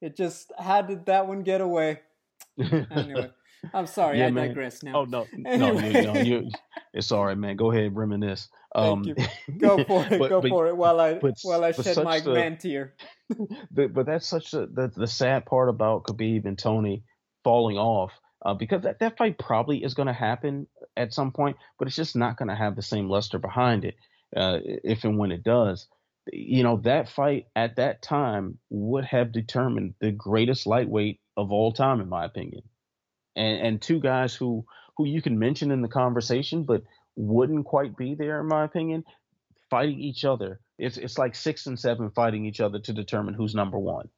[0.00, 2.00] it just how did that one get away?
[2.90, 3.30] anyway.
[3.72, 4.48] I'm sorry, yeah, I man.
[4.48, 4.96] digress now.
[4.96, 6.50] Oh no, no, no, you,
[6.92, 7.56] it's all right, man.
[7.56, 8.48] Go ahead, reminisce.
[8.74, 9.26] Um, Thank you.
[9.58, 10.18] Go for it.
[10.18, 12.94] but, go but, for it while I but, while I shed my grand tear.
[13.70, 17.04] but, but that's such a, the the sad part about Khabib and Tony
[17.44, 18.12] falling off
[18.44, 21.96] uh, because that, that fight probably is going to happen at some point, but it's
[21.96, 23.94] just not going to have the same luster behind it
[24.36, 25.86] uh, if and when it does.
[26.32, 31.72] You know that fight at that time would have determined the greatest lightweight of all
[31.72, 32.62] time, in my opinion
[33.36, 34.64] and and two guys who
[34.96, 36.82] who you can mention in the conversation, but
[37.16, 39.04] wouldn't quite be there in my opinion,
[39.70, 40.60] fighting each other.
[40.78, 44.08] It's it's like six and seven fighting each other to determine who's number one,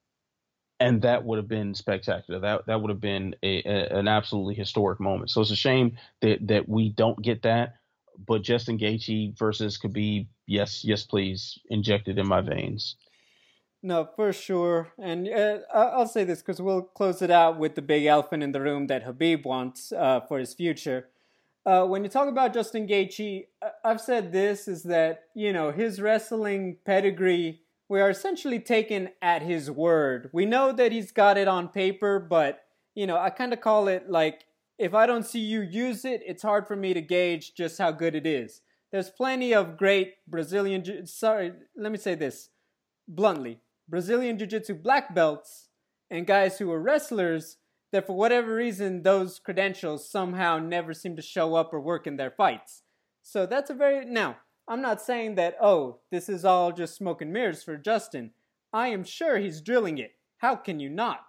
[0.80, 2.40] and that would have been spectacular.
[2.40, 5.30] That that would have been a, a, an absolutely historic moment.
[5.30, 7.74] So it's a shame that that we don't get that.
[8.16, 12.96] But Justin Gaethje versus Khabib, yes, yes, please, injected in my veins.
[13.86, 14.88] No, for sure.
[14.98, 18.52] And uh, I'll say this because we'll close it out with the big elephant in
[18.52, 21.08] the room that Khabib wants uh, for his future.
[21.66, 23.44] Uh, when you talk about Justin Gaethje,
[23.84, 27.60] I've said this is that, you know, his wrestling pedigree,
[27.90, 30.30] we are essentially taken at his word.
[30.32, 32.64] We know that he's got it on paper, but,
[32.94, 34.46] you know, I kind of call it like,
[34.78, 37.90] if I don't see you use it, it's hard for me to gauge just how
[37.90, 38.62] good it is.
[38.92, 42.48] There's plenty of great Brazilian, sorry, let me say this
[43.06, 45.68] bluntly Brazilian Jiu Jitsu black belts
[46.10, 47.58] and guys who are wrestlers
[47.92, 52.16] that for whatever reason those credentials somehow never seem to show up or work in
[52.16, 52.82] their fights.
[53.22, 54.04] So that's a very.
[54.04, 58.32] Now, I'm not saying that, oh, this is all just smoke and mirrors for Justin.
[58.72, 60.12] I am sure he's drilling it.
[60.38, 61.20] How can you not?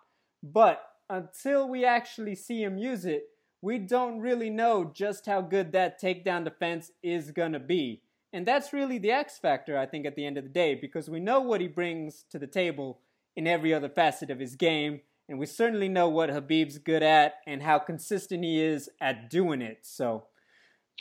[0.41, 3.25] But until we actually see him use it,
[3.61, 8.01] we don't really know just how good that takedown defense is going to be.
[8.35, 11.09] And that's really the X factor, I think, at the end of the day, because
[11.09, 12.99] we know what he brings to the table
[13.37, 17.35] in every other facet of his game, and we certainly know what Khabib's good at
[17.47, 19.79] and how consistent he is at doing it.
[19.83, 20.25] So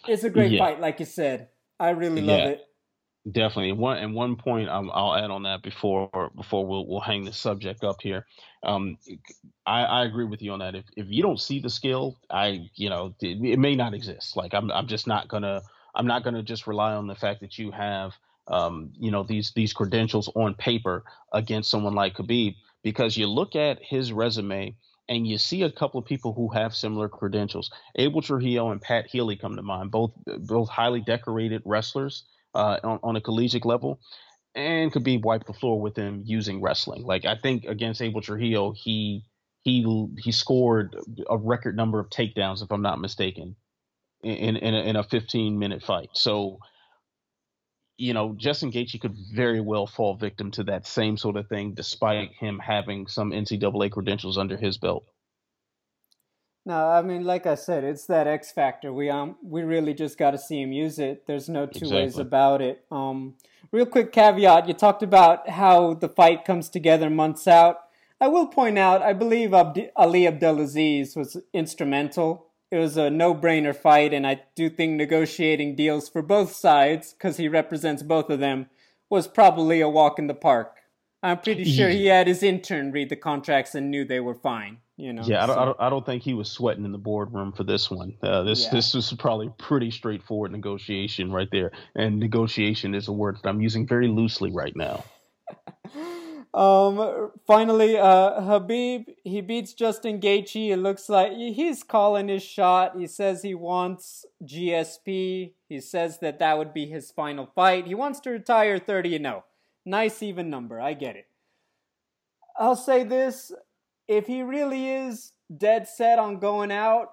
[0.07, 0.61] it's a great yeah.
[0.61, 1.49] fight, like you said.
[1.81, 2.49] I really love yeah.
[2.51, 2.61] it.
[3.33, 3.73] Definitely.
[3.73, 7.33] One and one point um, I'll add on that before before we'll we'll hang the
[7.33, 8.27] subject up here.
[8.63, 8.97] Um,
[9.67, 10.77] I, I agree with you on that.
[10.77, 14.37] If if you don't see the skill, I you know it, it may not exist.
[14.37, 15.63] Like I'm I'm just not gonna
[15.95, 18.13] I'm not gonna just rely on the fact that you have
[18.49, 23.57] um, you know these these credentials on paper against someone like Khabib because you look
[23.57, 24.77] at his resume
[25.09, 27.71] and you see a couple of people who have similar credentials.
[27.97, 32.25] Abel Trujillo and Pat Healy come to mind, both both highly decorated wrestlers
[32.55, 34.01] uh, on, on a collegiate level,
[34.55, 37.05] and Khabib wiped the floor with him using wrestling.
[37.05, 39.25] Like I think against Abel Trujillo, he
[39.63, 39.85] he
[40.19, 40.97] he scored
[41.29, 43.57] a record number of takedowns, if I'm not mistaken,
[44.25, 46.11] in in a, in a 15 minute fight.
[46.13, 46.59] So
[47.97, 51.75] you know, Justin Gaethje could very well fall victim to that same sort of thing,
[51.75, 55.05] despite him having some NCAA credentials under his belt.
[56.67, 58.93] No, I mean, like I said, it's that X factor.
[58.93, 61.27] We um, we really just got to see him use it.
[61.27, 61.97] There's no two exactly.
[61.97, 62.85] ways about it.
[62.91, 63.35] Um,
[63.71, 67.81] real quick caveat: you talked about how the fight comes together months out.
[68.21, 72.47] I will point out, I believe Abdi- Ali Abdelaziz was instrumental.
[72.75, 77.37] It was a no-brainer fight, and I do think negotiating deals for both sides, because
[77.37, 78.67] he represents both of them,
[79.09, 80.79] was probably a walk in the park.
[81.23, 84.79] I'm pretty sure he had his intern read the contracts and knew they were fine.
[84.97, 85.23] You know.
[85.25, 85.61] Yeah, I don't, so.
[85.61, 88.17] I don't, I don't think he was sweating in the boardroom for this one.
[88.21, 88.71] Uh, this yeah.
[88.73, 93.61] this was probably pretty straightforward negotiation right there, and negotiation is a word that I'm
[93.61, 95.05] using very loosely right now.
[96.55, 97.33] um.
[97.47, 100.71] Finally, uh, Khabib he beats Justin Gaethje.
[100.71, 102.97] It looks like he's calling his shot.
[102.97, 105.53] He says he wants GSP.
[105.69, 107.87] He says that that would be his final fight.
[107.87, 109.45] He wants to retire 30 and 0.
[109.85, 110.81] Nice even number.
[110.81, 111.27] I get it.
[112.57, 113.53] I'll say this
[114.07, 117.11] if he really is dead set on going out,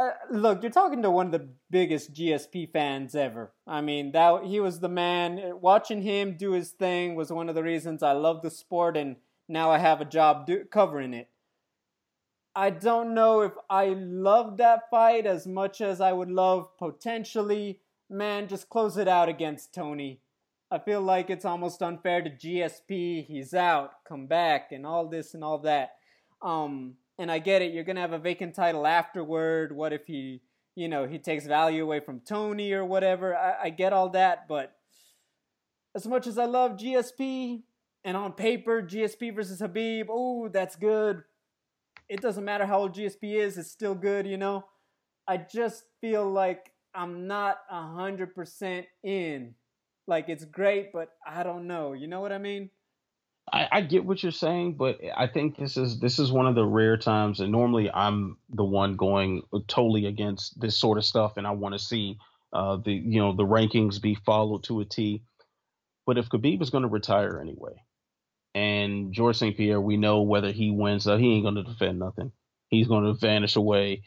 [0.00, 3.52] uh, look, you're talking to one of the biggest GSP fans ever.
[3.66, 5.60] I mean, that he was the man.
[5.60, 9.16] Watching him do his thing was one of the reasons I love the sport, and
[9.46, 11.28] now I have a job do, covering it.
[12.56, 17.80] I don't know if I love that fight as much as I would love potentially,
[18.08, 20.20] man, just close it out against Tony.
[20.70, 23.26] I feel like it's almost unfair to GSP.
[23.26, 25.96] He's out, come back, and all this and all that.
[26.40, 27.74] Um, and I get it.
[27.74, 29.76] You're gonna have a vacant title afterward.
[29.76, 30.40] What if he,
[30.74, 33.36] you know, he takes value away from Tony or whatever?
[33.36, 34.74] I, I get all that, but
[35.94, 37.62] as much as I love GSP,
[38.02, 41.22] and on paper GSP versus Khabib, oh, that's good.
[42.08, 44.64] It doesn't matter how old GSP is; it's still good, you know.
[45.28, 49.54] I just feel like I'm not a hundred percent in
[50.06, 51.92] like it's great, but I don't know.
[51.92, 52.70] You know what I mean?
[53.52, 56.54] I, I, get what you're saying, but I think this is this is one of
[56.54, 61.36] the rare times, and normally I'm the one going totally against this sort of stuff,
[61.36, 62.18] and I want to see
[62.52, 65.22] uh, the you know the rankings be followed to a T.
[66.06, 67.82] But if Khabib is going to retire anyway,
[68.54, 69.56] and George St.
[69.56, 72.32] Pierre, we know whether he wins, uh, he ain't going to defend nothing.
[72.68, 74.02] He's going to vanish away.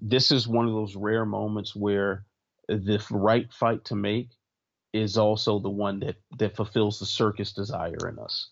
[0.00, 2.24] This is one of those rare moments where
[2.68, 4.30] the right fight to make
[4.94, 8.50] is also the one that that fulfills the circus desire in us.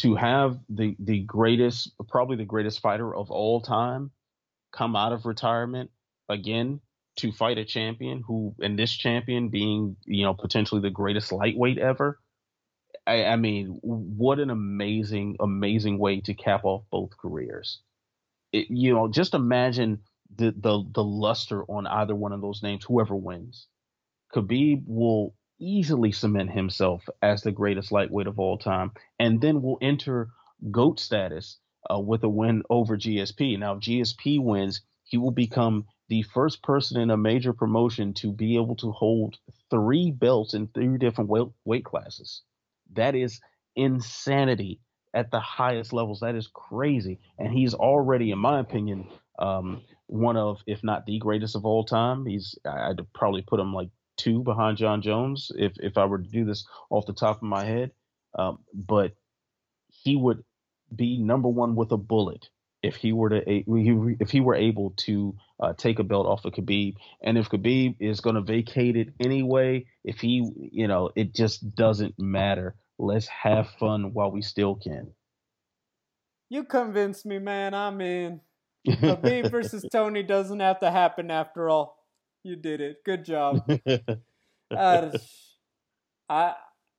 [0.00, 4.10] To have the the greatest probably the greatest fighter of all time
[4.72, 5.90] come out of retirement
[6.28, 6.80] again
[7.16, 11.78] to fight a champion who and this champion being you know potentially the greatest lightweight
[11.78, 12.18] ever
[13.06, 17.80] I, I mean what an amazing amazing way to cap off both careers.
[18.52, 20.00] It, you know just imagine
[20.34, 23.66] the, the the luster on either one of those names whoever wins.
[24.34, 29.78] Khabib will easily cement himself as the greatest lightweight of all time, and then will
[29.80, 30.30] enter
[30.70, 31.58] GOAT status
[31.90, 33.58] uh, with a win over GSP.
[33.58, 38.32] Now, if GSP wins, he will become the first person in a major promotion to
[38.32, 39.38] be able to hold
[39.70, 42.42] three belts in three different weight weight classes.
[42.94, 43.40] That is
[43.76, 44.80] insanity
[45.14, 46.20] at the highest levels.
[46.20, 47.20] That is crazy.
[47.38, 49.08] And he's already, in my opinion,
[49.38, 52.26] um, one of, if not the greatest of all time.
[52.26, 56.28] He's, I'd probably put him like two behind Jon Jones if if I were to
[56.28, 57.92] do this off the top of my head.
[58.38, 59.12] Um, but
[59.88, 60.42] he would
[60.94, 62.48] be number one with a bullet
[62.82, 66.52] if he were to if he were able to uh, take a belt off of
[66.52, 71.34] Khabib, and if Khabib is going to vacate it anyway, if he you know it
[71.34, 72.74] just doesn't matter.
[72.98, 75.12] Let's have fun while we still can.
[76.48, 77.74] You convinced me, man.
[77.74, 78.40] I'm in.
[78.88, 82.01] Khabib versus Tony doesn't have to happen after all.
[82.42, 83.04] You did it.
[83.04, 83.68] Good job.
[84.76, 85.10] uh,
[86.28, 86.54] I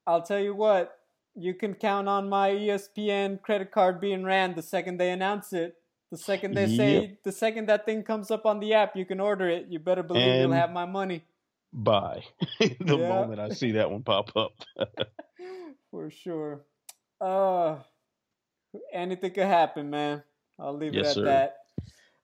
[0.06, 0.98] I'll tell you what.
[1.36, 5.76] You can count on my ESPN credit card being ran the second they announce it.
[6.12, 7.24] The second they say, yep.
[7.24, 9.66] the second that thing comes up on the app, you can order it.
[9.68, 11.24] You better believe and you'll have my money.
[11.74, 12.24] Buy
[12.60, 13.10] the yeah.
[13.10, 14.52] moment I see that one pop up.
[15.90, 16.62] For sure.
[17.20, 17.78] Uh,
[18.94, 20.22] anything could happen, man.
[20.60, 21.26] I'll leave yes, it at sir.
[21.26, 21.58] that.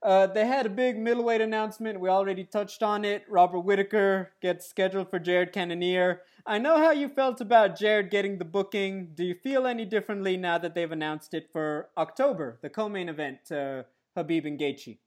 [0.02, 2.00] Uh, they had a big middleweight announcement.
[2.00, 3.24] We already touched on it.
[3.28, 6.22] Robert Whittaker gets scheduled for Jared Cannonier.
[6.46, 9.10] I know how you felt about Jared getting the booking.
[9.14, 13.40] Do you feel any differently now that they've announced it for October, the co-main event,
[13.52, 13.84] uh,
[14.18, 14.98] Khabib and Gaethje?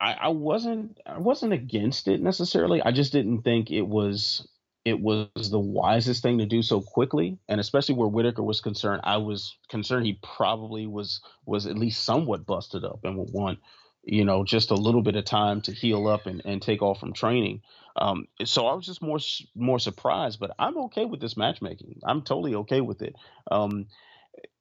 [0.00, 2.80] I, I wasn't I wasn't against it necessarily.
[2.82, 4.48] I just didn't think it was
[4.86, 9.02] it was the wisest thing to do so quickly, and especially where Whittaker was concerned.
[9.04, 13.58] I was concerned he probably was was at least somewhat busted up and would want
[14.02, 17.00] you know, just a little bit of time to heal up and, and take off
[17.00, 17.62] from training.
[17.96, 19.18] Um, so I was just more
[19.54, 22.00] more surprised, but I'm okay with this matchmaking.
[22.04, 23.16] I'm totally okay with it.
[23.50, 23.86] Um,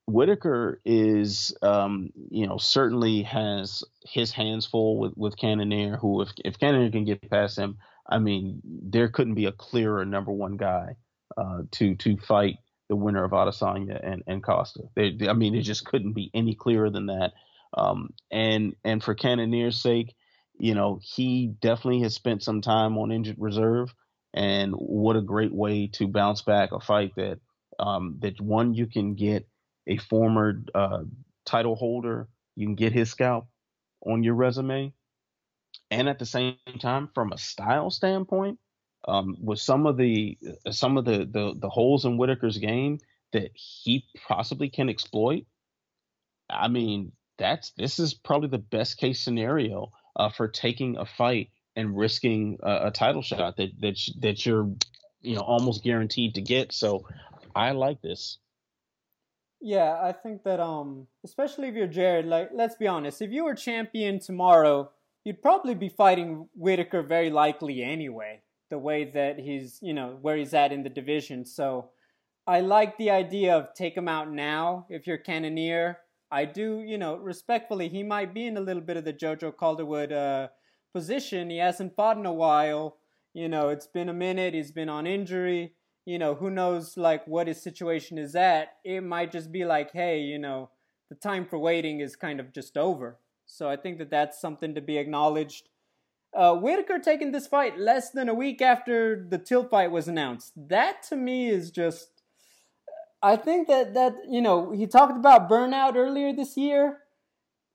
[0.08, 5.98] Whittaker is, um, you know, certainly has his hands full with with Cannonier.
[5.98, 7.78] Who, if if Cannonier can get past him,
[8.10, 10.96] I mean, there couldn't be a clearer number one guy
[11.38, 12.58] uh, to to fight
[12.90, 14.82] the winner of Adesanya and and Costa.
[14.96, 17.34] They, I mean, it just couldn't be any clearer than that.
[17.74, 20.16] Um, and and for Cannonier's sake,
[20.58, 23.94] you know, he definitely has spent some time on injured reserve,
[24.34, 27.40] and what a great way to bounce back a fight that
[27.80, 29.48] um, that one you can get
[29.88, 31.04] a former uh,
[31.46, 33.48] title holder, you can get his scalp
[34.06, 34.94] on your resume,
[35.92, 38.60] and at the same time, from a style standpoint,
[39.08, 40.38] um, with some of the
[40.72, 43.00] some of the, the the holes in Whittaker's game
[43.32, 45.46] that he possibly can exploit.
[46.50, 51.50] I mean, that's this is probably the best case scenario uh, for taking a fight
[51.76, 54.70] and risking a, a title shot that that that you're
[55.22, 56.72] you know almost guaranteed to get.
[56.72, 57.08] So
[57.56, 58.38] I like this.
[59.62, 63.46] Yeah, I think that um especially if you're Jared, like let's be honest, if you
[63.46, 64.92] were champion tomorrow,
[65.24, 70.38] you'd probably be fighting Whittaker very likely anyway, the way that he's, you know, where
[70.38, 71.46] he's at in the division.
[71.46, 71.90] So
[72.48, 76.00] I like the idea of take him out now if you're Cannonier
[76.32, 79.58] I do, you know, respectfully, he might be in a little bit of the JoJo
[79.58, 80.50] Calderwood uh,
[80.94, 81.50] position.
[81.50, 82.98] He hasn't fought in a while.
[83.34, 84.54] You know, it's been a minute.
[84.54, 85.74] He's been on injury.
[86.06, 88.70] You know, who knows, like, what his situation is at.
[88.84, 90.70] It might just be like, hey, you know,
[91.10, 93.18] the time for waiting is kind of just over.
[93.46, 95.70] So I think that that's something to be acknowledged.
[96.36, 100.54] Uh, Whittaker taking this fight less than a week after the Till fight was announced.
[100.56, 102.19] That to me is just
[103.22, 107.00] I think that that you know he talked about burnout earlier this year.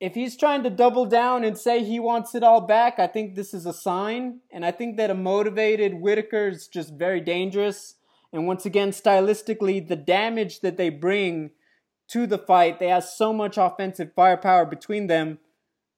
[0.01, 3.35] If he's trying to double down and say he wants it all back, I think
[3.35, 4.41] this is a sign.
[4.51, 7.95] And I think that a motivated Whittaker is just very dangerous.
[8.33, 11.53] And once again, stylistically, the damage that they bring
[12.09, 15.39] to the fight, they have so much offensive firepower between them.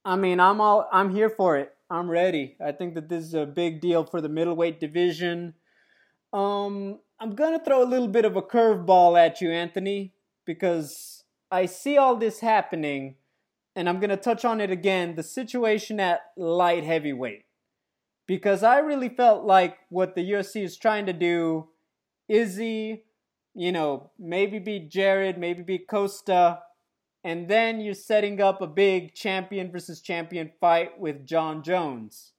[0.05, 1.73] I mean, I'm all I'm here for it.
[1.89, 2.57] I'm ready.
[2.65, 5.55] I think that this is a big deal for the middleweight division.
[6.33, 10.13] Um, I'm gonna throw a little bit of a curveball at you, Anthony,
[10.45, 13.17] because I see all this happening,
[13.75, 15.15] and I'm gonna touch on it again.
[15.15, 17.47] The situation at light heavyweight,
[18.27, 21.69] because I really felt like what the UFC is trying to do,
[22.29, 23.05] Izzy,
[23.55, 26.61] you know, maybe beat Jared, maybe beat Costa,
[27.25, 32.33] and then you're setting up a big champion versus champion fight with Jon Jones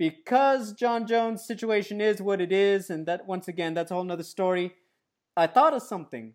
[0.00, 4.04] because Jon Jones' situation is what it is, and that once again, that's a whole
[4.04, 4.72] nother story.
[5.36, 6.32] I thought of something,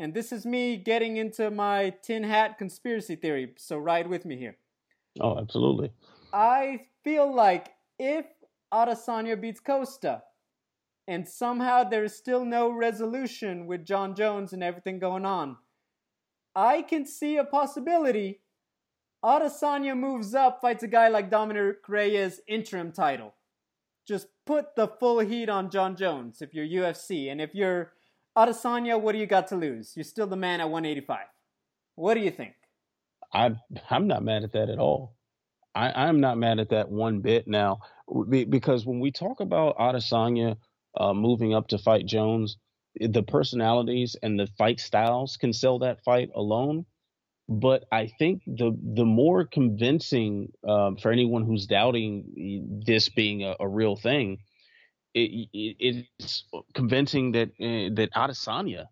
[0.00, 3.52] and this is me getting into my tin hat conspiracy theory.
[3.58, 4.56] So ride with me here.
[5.20, 5.92] Oh, absolutely.
[6.32, 8.26] I feel like if
[8.74, 10.24] Adesanya beats Costa,
[11.06, 15.58] and somehow there is still no resolution with Jon Jones and everything going on,
[16.56, 18.40] I can see a possibility
[19.26, 23.34] Adesanya moves up, fights a guy like Dominick Reyes, interim title.
[24.06, 27.28] Just put the full heat on Jon Jones if you're UFC.
[27.32, 27.90] And if you're
[28.38, 29.94] Adesanya, what do you got to lose?
[29.96, 31.26] You're still the man at 185.
[31.96, 32.54] What do you think?
[33.32, 33.58] I'm
[33.90, 35.16] I'm not mad at that at all.
[35.74, 37.80] I, I'm not mad at that one bit now
[38.28, 40.56] because when we talk about Adesanya
[40.96, 42.58] uh, moving up to fight Jones,
[43.00, 46.86] the personalities and the fight styles can sell that fight alone.
[47.48, 53.54] But I think the the more convincing um, for anyone who's doubting this being a,
[53.60, 54.38] a real thing,
[55.14, 56.44] it, it, it's
[56.74, 58.86] convincing that uh, that Adesanya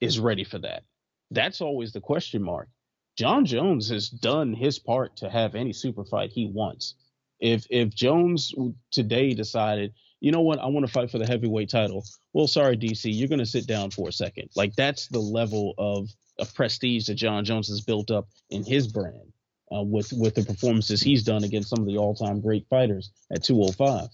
[0.00, 0.84] is ready for that.
[1.32, 2.68] That's always the question mark.
[3.16, 6.94] Jon Jones has done his part to have any super fight he wants.
[7.40, 8.54] If if Jones
[8.90, 12.76] today decided, you know what, I want to fight for the heavyweight title, well, sorry,
[12.76, 14.50] DC, you're going to sit down for a second.
[14.54, 16.08] Like that's the level of,
[16.40, 19.32] of prestige that Jon Jones has built up in his brand
[19.74, 23.10] uh, with with the performances he's done against some of the all time great fighters
[23.32, 24.08] at 205.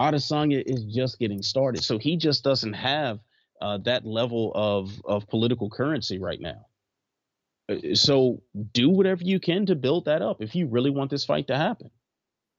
[0.00, 3.18] Adesanya is just getting started, so he just doesn't have
[3.60, 6.66] uh, that level of of political currency right now.
[7.68, 8.42] Uh, so
[8.72, 11.56] do whatever you can to build that up if you really want this fight to
[11.56, 11.90] happen.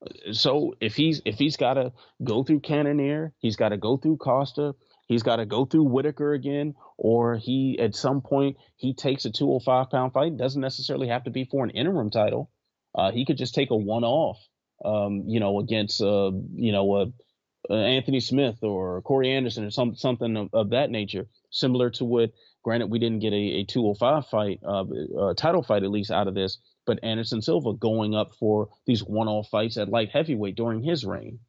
[0.06, 1.94] Uh, so if he's if he's got to
[2.24, 4.76] go through Cannonier, he's got to go through Costa,
[5.10, 9.32] he's got to go through Whittaker again, or he at some point he takes a
[9.32, 10.38] 205 pound fight.
[10.38, 12.50] Doesn't necessarily have to be for an interim title.
[12.96, 14.38] Uh, he could just take a one off,
[14.86, 17.06] um, you know, against uh, you know a
[17.70, 22.06] uh, Anthony Smith or Corey Anderson or some something of, of, that nature, similar to
[22.06, 22.32] what.
[22.62, 24.84] Granted, we didn't get a, a 205 fight, uh,
[25.30, 29.02] a title fight at least out of this, but Anderson Silva going up for these
[29.02, 31.40] one-off fights at light heavyweight during his reign.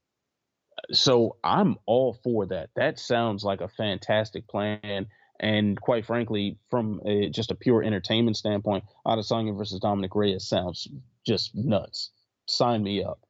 [0.93, 2.71] So I'm all for that.
[2.77, 5.07] That sounds like a fantastic plan.
[5.39, 10.87] And quite frankly, from a, just a pure entertainment standpoint, Adesanya versus Dominick Reyes sounds
[11.27, 12.11] just nuts.
[12.47, 13.21] Sign me up.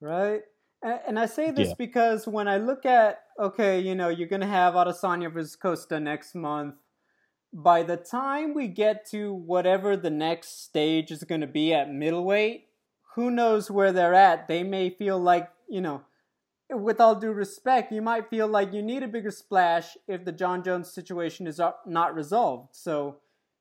[0.00, 0.42] Right.
[0.82, 1.74] And I say this yeah.
[1.78, 5.98] because when I look at, okay, you know, you're going to have Adesanya versus Costa
[5.98, 6.76] next month.
[7.52, 11.92] By the time we get to whatever the next stage is going to be at
[11.92, 12.66] middleweight,
[13.14, 14.46] who knows where they're at?
[14.46, 16.02] They may feel like, you know,
[16.70, 20.32] with all due respect, you might feel like you need a bigger splash if the
[20.32, 22.74] Jon Jones situation is not resolved.
[22.74, 23.16] So,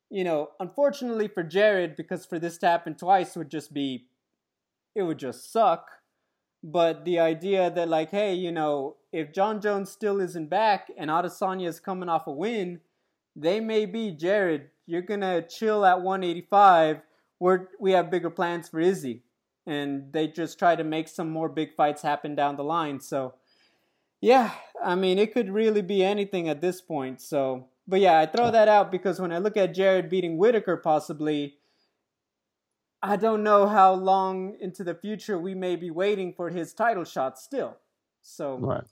[0.09, 4.05] you know, unfortunately for Jared, because for this to happen twice would just be,
[4.95, 5.89] it would just suck
[6.65, 11.11] but the idea that like, hey, you know, if Jon Jones still isn't back and
[11.11, 12.81] Adesanya is coming off a win,
[13.35, 14.69] they may be Jared.
[14.87, 17.01] You're gonna chill at 185.
[17.37, 19.21] Where we have bigger plans for Izzy,
[19.65, 22.99] and they just try to make some more big fights happen down the line.
[22.99, 23.33] So,
[24.21, 24.51] yeah,
[24.83, 27.21] I mean, it could really be anything at this point.
[27.21, 30.77] So, but yeah, I throw that out because when I look at Jared beating Whittaker,
[30.77, 31.57] possibly
[33.05, 37.03] I don't know how long into the future we may be waiting for his title
[37.03, 37.77] shot still.
[38.23, 38.83] So right.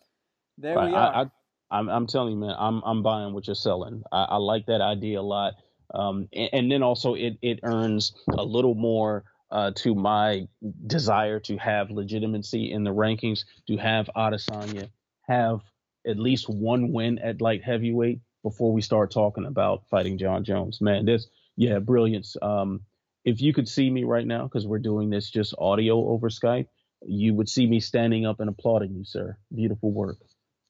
[0.58, 0.90] there right.
[0.90, 1.16] we are.
[1.16, 1.26] I, I,
[1.72, 4.04] I'm, I'm telling you, man, I'm I'm buying what you're selling.
[4.12, 5.54] I, I like that idea a lot.
[5.94, 10.48] Um, and, and, then also it it earns a little more uh, to my
[10.88, 14.90] desire to have legitimacy in the rankings, to have Adesanya
[15.28, 15.60] have
[16.06, 20.82] at least one win at light heavyweight before we start talking about fighting Jon Jones.
[20.82, 22.36] Man, this yeah, brilliance.
[22.42, 22.82] Um,
[23.24, 26.68] if you could see me right now, because we're doing this just audio over Skype,
[27.06, 29.38] you would see me standing up and applauding you, sir.
[29.54, 30.18] Beautiful work.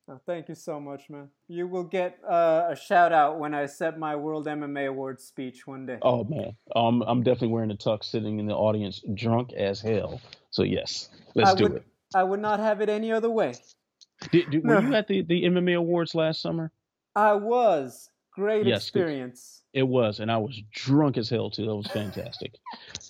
[0.09, 1.29] Oh, thank you so much, man.
[1.47, 5.65] You will get uh, a shout out when I set my World MMA Awards speech
[5.65, 5.97] one day.
[6.01, 10.19] Oh man, um, I'm definitely wearing a tux, sitting in the audience, drunk as hell.
[10.51, 11.85] So yes, let's I do would, it.
[12.13, 13.53] I would not have it any other way.
[14.31, 16.71] Did, did, were you at the, the MMA Awards last summer?
[17.15, 18.09] I was.
[18.33, 19.61] Great yes, experience.
[19.73, 21.65] It was, and I was drunk as hell too.
[21.65, 22.55] That was fantastic.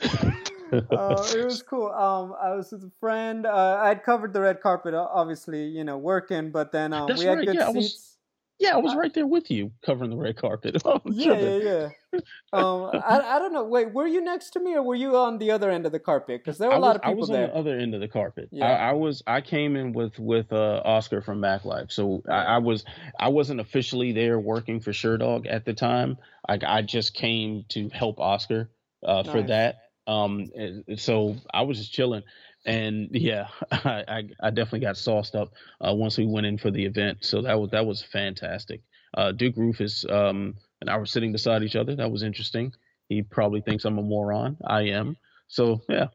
[0.73, 1.87] uh, it was cool.
[1.87, 3.45] Um, I was with a friend.
[3.45, 7.37] Uh, I'd covered the red carpet, obviously, you know, working, but then um, we had
[7.37, 7.47] right.
[7.47, 7.75] good yeah, seats.
[7.75, 8.17] I was,
[8.59, 10.81] yeah, I was right there with you covering the red carpet.
[11.05, 12.19] yeah, yeah, yeah,
[12.53, 13.63] um, I, I don't know.
[13.63, 15.99] Wait, were you next to me or were you on the other end of the
[15.99, 16.41] carpet?
[16.43, 17.17] Because there were a lot of people there.
[17.17, 17.43] I was there.
[17.43, 18.49] on the other end of the carpet.
[18.51, 18.65] Yeah.
[18.65, 19.23] I, I was.
[19.27, 22.85] I came in with with uh, Oscar from Mac Life, so I, I, was.
[23.19, 26.17] I wasn't officially there working for Sherdog at the time.
[26.47, 28.69] I, I just came to help Oscar
[29.05, 29.47] uh, for nice.
[29.47, 29.75] that.
[30.05, 30.51] Um,
[30.97, 32.23] so I was just chilling
[32.65, 35.53] and yeah, I, I, I definitely got sauced up
[35.85, 37.19] uh, once we went in for the event.
[37.21, 38.81] So that was that was fantastic.
[39.15, 41.95] Uh, Duke Roufus um, and I were sitting beside each other.
[41.95, 42.73] That was interesting.
[43.09, 44.57] He probably thinks I'm a moron.
[44.65, 45.17] I am.
[45.47, 46.07] So yeah.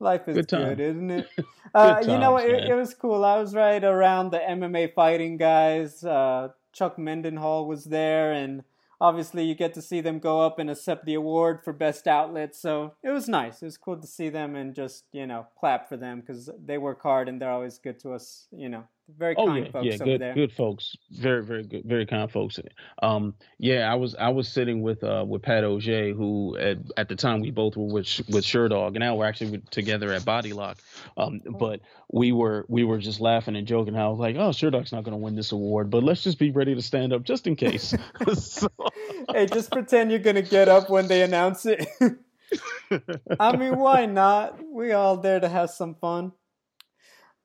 [0.00, 1.28] Life is good, good isn't it?
[1.74, 3.24] uh, times, you know, it, it, was cool.
[3.24, 6.02] I was right around the MMA fighting guys.
[6.02, 8.64] Uh, Chuck Mindenhall was there, and
[9.02, 12.54] obviously you get to see them go up and accept the award for best outlet
[12.54, 13.60] so it was nice.
[13.60, 16.78] It was cool to see them and just you know clap for them because they
[16.78, 19.86] work hard and they're always good to us you know very oh, kind yeah, folks
[19.86, 20.34] yeah, good, there.
[20.34, 22.58] Good folks, very, very good, very kind folks.
[23.02, 27.08] Um, yeah, I was I was sitting with uh with Pat Auger, who at, at
[27.08, 30.52] the time we both were with with Sherdog, and now we're actually together at Body
[30.52, 30.78] Lock.
[31.16, 31.52] Um, oh.
[31.52, 31.80] but
[32.12, 33.94] we were we were just laughing and joking.
[33.94, 36.38] How I was like, oh, Sherdog's not going to win this award, but let's just
[36.38, 37.94] be ready to stand up just in case.
[38.34, 38.68] so,
[39.32, 41.86] hey, just pretend you're going to get up when they announce it.
[43.40, 44.58] I mean, why not?
[44.70, 46.32] We all there to have some fun.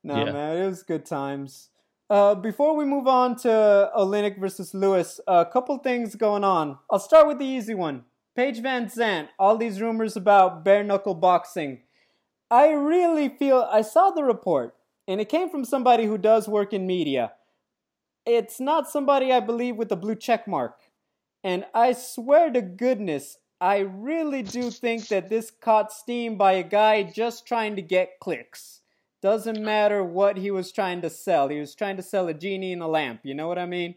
[0.08, 0.32] No, yeah.
[0.32, 1.70] man, it was good times.
[2.10, 6.78] Uh, before we move on to Oleinik versus Lewis, a couple things going on.
[6.90, 8.06] I'll start with the easy one.
[8.34, 11.82] Paige VanZant, all these rumors about bare knuckle boxing.
[12.50, 14.76] I really feel I saw the report,
[15.10, 17.34] and it came from somebody who does work in media.
[18.26, 20.80] It's not somebody I believe with a blue check mark.
[21.44, 26.64] And I swear to goodness, I really do think that this caught steam by a
[26.64, 28.77] guy just trying to get clicks.
[29.22, 31.48] Doesn't matter what he was trying to sell.
[31.48, 33.22] He was trying to sell a genie in a lamp.
[33.24, 33.96] You know what I mean?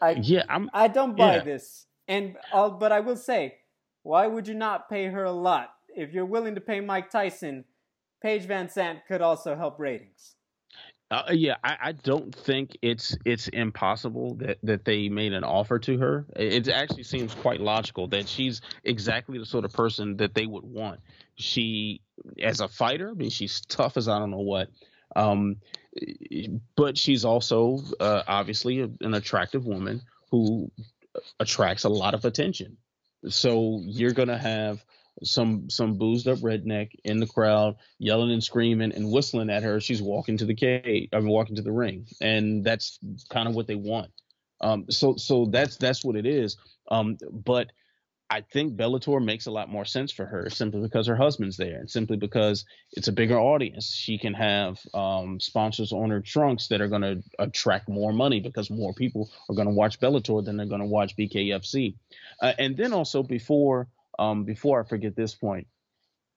[0.00, 0.70] I, yeah, I'm.
[0.72, 1.44] I don't buy yeah.
[1.44, 1.86] this.
[2.06, 3.56] And I'll, but I will say,
[4.02, 5.70] why would you not pay her a lot?
[5.88, 7.64] If you're willing to pay Mike Tyson,
[8.22, 10.34] Paige VanZant could also help ratings.
[11.10, 15.76] Uh, yeah, I, I, don't think it's it's impossible that, that they made an offer
[15.80, 16.24] to her.
[16.36, 20.62] It actually seems quite logical that she's exactly the sort of person that they would
[20.62, 21.00] want.
[21.34, 22.00] She,
[22.40, 24.68] as a fighter, I mean, she's tough as I don't know what,
[25.16, 25.56] um,
[26.76, 30.70] but she's also uh, obviously an attractive woman who
[31.38, 32.76] attracts a lot of attention.
[33.28, 34.84] So you're gonna have
[35.22, 39.80] some some boozed up redneck in the crowd yelling and screaming and whistling at her
[39.80, 42.06] she's walking to the cage I mean walking to the ring.
[42.20, 42.98] And that's
[43.28, 44.10] kind of what they want.
[44.60, 46.56] Um so so that's that's what it is.
[46.90, 47.72] Um but
[48.32, 51.80] I think Bellator makes a lot more sense for her simply because her husband's there
[51.80, 53.92] and simply because it's a bigger audience.
[53.92, 58.38] She can have um, sponsors on her trunks that are going to attract more money
[58.38, 61.96] because more people are going to watch Bellator than they're going to watch BKFC.
[62.40, 65.66] Uh, and then also before um, before I forget this point,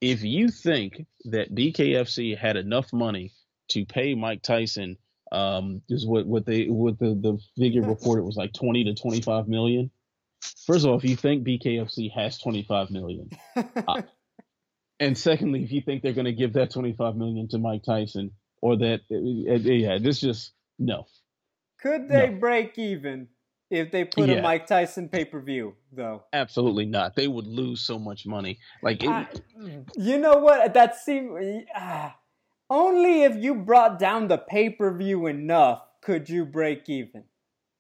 [0.02, 3.34] if you think that BKFC had enough money
[3.70, 4.98] to pay Mike Tyson,
[5.32, 9.22] um, is what what they what the the figure reported was like twenty to twenty
[9.22, 9.91] five million.
[10.66, 14.02] First of all, if you think BKFC has twenty five million, uh,
[15.00, 17.84] and secondly, if you think they're going to give that twenty five million to Mike
[17.86, 18.32] Tyson,
[18.62, 21.06] or that uh, uh yeah, this just no.
[21.82, 22.39] Could they no.
[22.39, 23.28] break even
[23.70, 24.36] if they put yeah.
[24.36, 26.24] a Mike Tyson pay per view, though.
[26.32, 27.16] Absolutely not.
[27.16, 28.60] They would lose so much money.
[28.82, 29.41] Like, it,
[29.96, 30.74] you know what?
[30.74, 32.16] That seems ah,
[32.70, 37.24] only if you brought down the pay per view enough could you break even.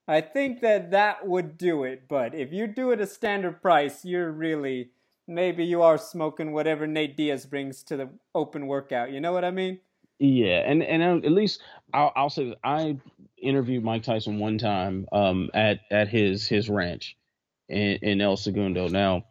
[0.07, 2.07] I think that that would do it.
[2.07, 4.89] But if you do it at a standard price, you're really
[5.27, 9.11] maybe you are smoking whatever Nate Diaz brings to the open workout.
[9.11, 9.79] You know what I mean?
[10.19, 11.61] Yeah, and and at least
[11.93, 12.97] I'll, I'll say I
[13.41, 17.17] interviewed Mike Tyson one time um, at at his his ranch
[17.69, 18.87] in, in El Segundo.
[18.87, 19.25] Now,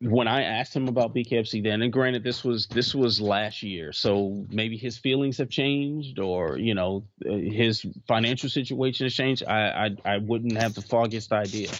[0.00, 3.92] when I asked him about BKFC then, and granted this was this was last year,
[3.92, 9.44] so maybe his feelings have changed, or you know his financial situation has changed.
[9.46, 11.70] I I, I wouldn't have the foggiest idea,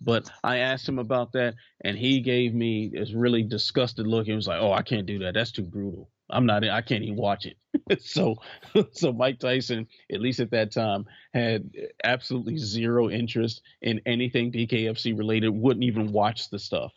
[0.00, 4.26] but I asked him about that, and he gave me this really disgusted look.
[4.26, 5.34] He was like, "Oh, I can't do that.
[5.34, 6.64] That's too brutal." I'm not.
[6.64, 7.56] I can't even watch it.
[8.02, 8.36] so,
[8.92, 11.70] so Mike Tyson, at least at that time, had
[12.02, 15.50] absolutely zero interest in anything BKFC related.
[15.50, 16.92] Wouldn't even watch the stuff.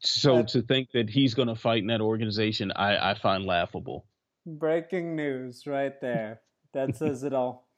[0.00, 4.04] So to think that he's going to fight in that organization, I, I find laughable.
[4.44, 6.40] Breaking news right there.
[6.74, 7.68] That says it all.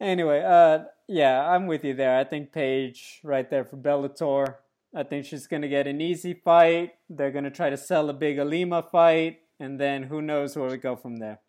[0.00, 2.18] Anyway, uh, yeah, I'm with you there.
[2.18, 4.56] I think Paige right there for Bellator.
[4.94, 6.92] I think she's going to get an easy fight.
[7.10, 10.70] They're going to try to sell a big Ilima fight and then who knows where
[10.70, 11.40] we go from there.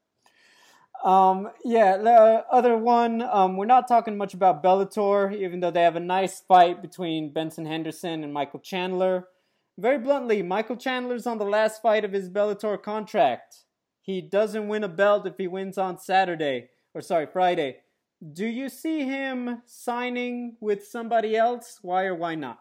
[1.03, 5.83] Um, yeah, the other one, um, we're not talking much about Bellator, even though they
[5.83, 9.27] have a nice fight between Benson Henderson and Michael Chandler.
[9.77, 13.63] Very bluntly, Michael Chandler's on the last fight of his Bellator contract.
[14.01, 17.77] He doesn't win a belt if he wins on Saturday, or sorry, Friday.
[18.33, 21.79] Do you see him signing with somebody else?
[21.81, 22.59] Why or why not?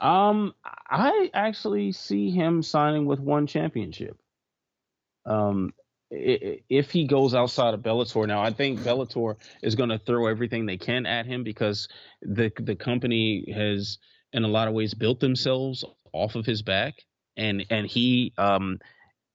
[0.00, 0.54] Um,
[0.90, 4.18] I actually see him signing with one championship.
[5.24, 5.72] Um,
[6.10, 10.66] if he goes outside of Bellator now, I think Bellator is going to throw everything
[10.66, 11.88] they can at him because
[12.22, 13.98] the the company has,
[14.34, 16.94] in a lot of ways, built themselves off of his back,
[17.36, 18.78] and and he um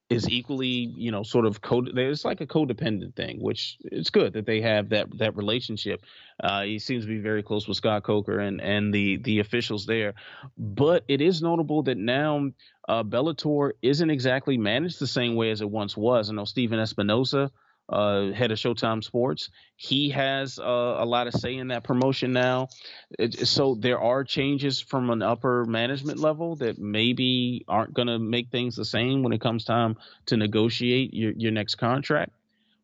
[0.10, 1.84] is equally, you know, sort of co.
[1.86, 6.02] It's like a codependent thing, which it's good that they have that that relationship.
[6.44, 9.86] Uh, he seems to be very close with Scott Coker and and the the officials
[9.86, 10.16] there,
[10.58, 12.50] but it is notable that now
[12.88, 16.30] uh, Bellator isn't exactly managed the same way as it once was.
[16.30, 17.52] I know Stephen Espinoza
[17.90, 19.50] uh, head of Showtime Sports.
[19.76, 20.64] He has uh,
[21.00, 22.70] a lot of say in that promotion now.
[23.18, 28.20] It, so there are changes from an upper management level that maybe aren't going to
[28.20, 32.32] make things the same when it comes time to negotiate your, your next contract.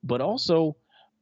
[0.03, 0.76] But also,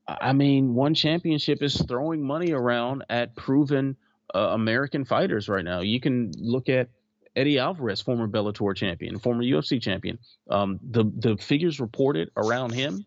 [0.08, 3.96] I mean, one championship is throwing money around at proven
[4.34, 5.82] uh, American fighters right now.
[5.82, 6.90] You can look at
[7.36, 10.20] Eddie Alvarez, former Bellator champion, former UFC champion.
[10.50, 13.06] Um, the the figures reported around him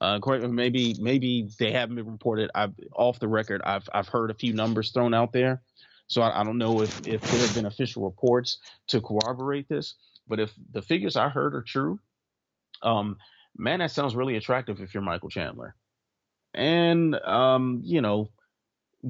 [0.00, 0.18] uh,
[0.48, 2.50] maybe maybe they haven't been reported.
[2.54, 3.62] I've off the record.
[3.64, 5.62] I've I've heard a few numbers thrown out there.
[6.06, 8.58] So I, I don't know if if there have been official reports
[8.88, 9.94] to corroborate this,
[10.26, 12.00] but if the figures I heard are true,
[12.82, 13.16] um,
[13.56, 15.74] man, that sounds really attractive if you're Michael Chandler.
[16.54, 18.30] And um, you know,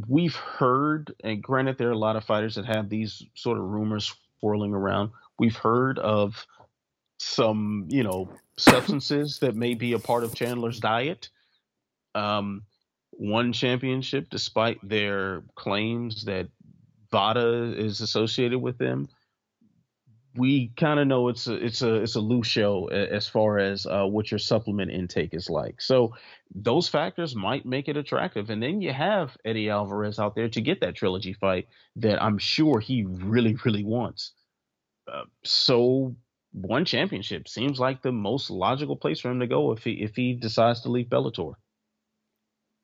[0.08, 3.64] we've heard, and granted, there are a lot of fighters that have these sort of
[3.64, 5.10] rumors swirling around.
[5.38, 6.46] We've heard of
[7.22, 11.28] some, you know, substances that may be a part of Chandler's diet.
[12.14, 12.62] Um,
[13.10, 16.48] one championship, despite their claims that
[17.10, 19.08] VADA is associated with them
[20.34, 23.86] we kind of know it's a it's a it's a loose show as far as
[23.86, 25.80] uh, what your supplement intake is like.
[25.80, 26.14] So
[26.54, 30.60] those factors might make it attractive, and then you have Eddie Alvarez out there to
[30.60, 34.32] get that trilogy fight that I'm sure he really really wants.
[35.12, 36.14] Uh, so
[36.52, 40.14] one championship seems like the most logical place for him to go if he if
[40.14, 41.54] he decides to leave Bellator.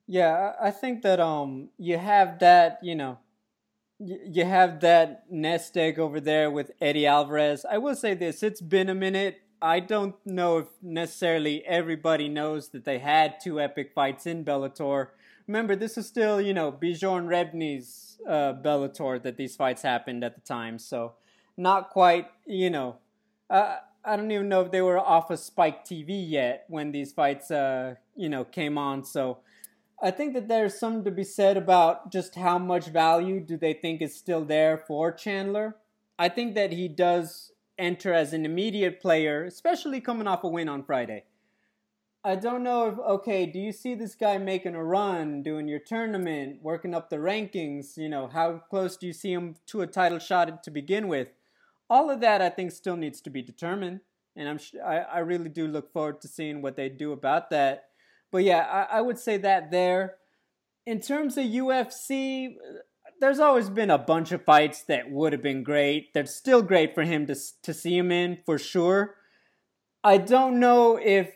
[0.07, 3.19] Yeah, I think that um you have that you know
[3.99, 7.67] you have that nest egg over there with Eddie Alvarez.
[7.71, 9.43] I will say this: it's been a minute.
[9.61, 15.09] I don't know if necessarily everybody knows that they had two epic fights in Bellator.
[15.49, 20.37] Remember, this is still, you know, Bjorn Rebney's uh, Bellator that these fights happened at
[20.37, 20.79] the time.
[20.79, 21.15] So,
[21.57, 22.99] not quite, you know,
[23.51, 27.13] uh, I don't even know if they were off of Spike TV yet when these
[27.13, 29.05] fights, uh, you know, came on.
[29.05, 29.39] So,
[30.01, 33.73] I think that there's something to be said about just how much value do they
[33.73, 35.77] think is still there for Chandler.
[36.17, 40.69] I think that he does enter as an immediate player, especially coming off a win
[40.69, 41.25] on Friday.
[42.25, 45.79] I don't know if okay, do you see this guy making a run, doing your
[45.79, 49.87] tournament, working up the rankings, you know, how close do you see him to a
[49.87, 51.31] title shot to begin with?
[51.91, 54.01] All of that I think still needs to be determined,
[54.37, 57.89] and I'm I, I really do look forward to seeing what they do about that
[58.31, 60.17] but yeah, I, I would say that there.
[60.87, 62.57] In terms of UFC,
[63.21, 66.13] there's always been a bunch of fights that would have been great.
[66.15, 69.17] That's still great for him to to see him in for sure.
[70.05, 71.35] I don't know if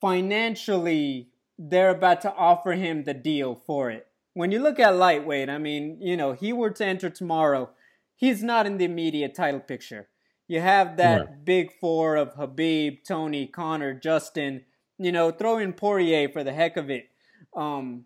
[0.00, 4.06] financially they're about to offer him the deal for it.
[4.34, 7.70] When you look at lightweight, I mean, you know, he were to enter tomorrow,
[8.18, 10.08] he's not in the immediate title picture.
[10.46, 11.44] You have that right.
[11.44, 14.64] big four of Khabib, Tony, Conor, Justin,
[14.98, 17.08] you know, throw in Poirier for the heck of it.
[17.56, 18.04] Um,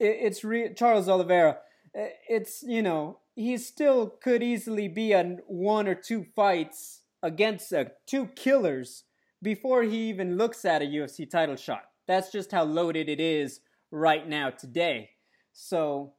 [0.00, 1.58] it it's re- Charles Oliveira.
[1.94, 7.84] It's you know he still could easily be on one or two fights against uh,
[8.06, 9.04] two killers
[9.42, 11.84] before he even looks at a UFC title shot.
[12.06, 15.10] That's just how loaded it is right now today.
[15.52, 16.14] So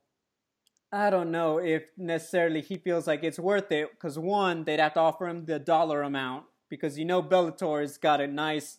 [0.94, 4.94] I don't know if necessarily he feels like it's worth it because one, they'd have
[4.94, 8.78] to offer him the dollar amount because you know Bellator's got a nice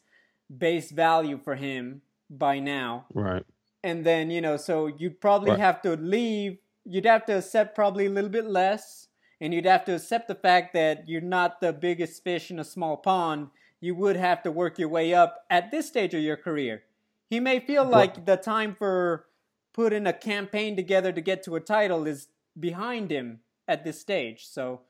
[0.57, 3.07] base value for him by now.
[3.13, 3.45] Right.
[3.83, 5.59] And then, you know, so you'd probably right.
[5.59, 9.09] have to leave, you'd have to accept probably a little bit less,
[9.41, 12.65] and you'd have to accept the fact that you're not the biggest fish in a
[12.65, 13.49] small pond.
[13.81, 16.85] You would have to work your way up at this stage of your career.
[17.29, 19.27] He may feel like the time for
[19.75, 24.47] putting a campaign together to get to a title is behind him at this stage.
[24.47, 24.83] So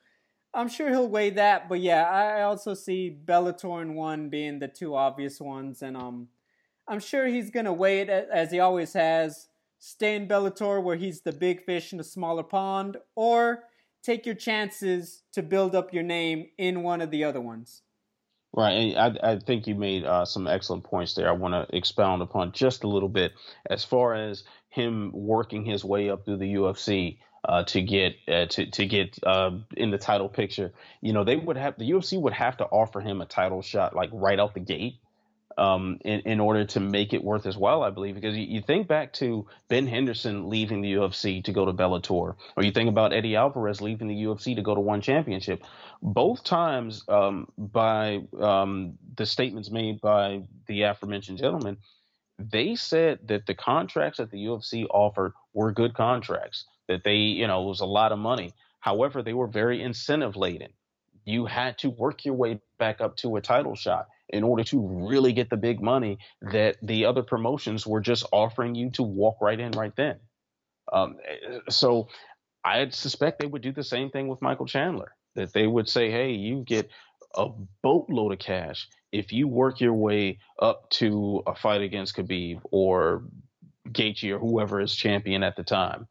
[0.53, 4.68] I'm sure he'll weigh that, but yeah, I also see Bellator and one being the
[4.68, 6.28] two obvious ones, and um,
[6.87, 9.49] I'm sure he's gonna weigh it as he always has.
[9.80, 13.64] Stay in Bellator where he's the big fish in a smaller pond, or
[14.03, 17.82] take your chances to build up your name in one of the other ones.
[18.57, 21.29] Right, I, I think you made uh, some excellent points there.
[21.29, 23.33] I want to expound upon just a little bit
[23.69, 28.47] as far as him working his way up through the UFC uh, to get uh,
[28.47, 30.73] to to get uh, in the title picture.
[31.01, 33.97] You know, they would have the UFC would have to offer him a title shot
[33.97, 35.01] like right out the gate
[35.59, 37.83] um, in in order to make it worth his while.
[37.83, 41.65] I believe because you, you think back to Ben Henderson leaving the UFC to go
[41.65, 45.01] to Bellator, or you think about Eddie Alvarez leaving the UFC to go to one
[45.01, 45.63] championship.
[46.03, 51.79] Both times, um, by um, the statements made by the aforementioned gentleman,
[52.39, 57.47] they said that the contracts that the UFC offered were good contracts that they, you
[57.47, 58.53] know, it was a lot of money.
[58.81, 60.71] However, they were very incentive laden.
[61.25, 65.07] You had to work your way back up to a title shot in order to
[65.09, 69.37] really get the big money that the other promotions were just offering you to walk
[69.41, 70.18] right in right then.
[70.93, 71.16] Um,
[71.68, 72.09] so
[72.64, 76.11] I suspect they would do the same thing with Michael Chandler, that they would say,
[76.11, 76.89] hey, you get
[77.37, 77.49] a
[77.83, 83.25] boatload of cash if you work your way up to a fight against Khabib or
[83.89, 86.09] Gaethje or whoever is champion at the time.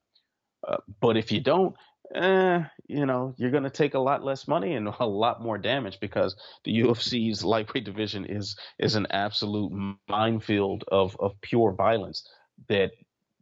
[0.67, 1.75] Uh, but if you don't,
[2.13, 5.57] eh, you know, you're going to take a lot less money and a lot more
[5.57, 12.27] damage because the UFC's lightweight division is is an absolute minefield of of pure violence
[12.69, 12.91] that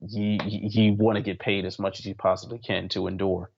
[0.01, 3.51] you you want to get paid as much as you possibly can to endure.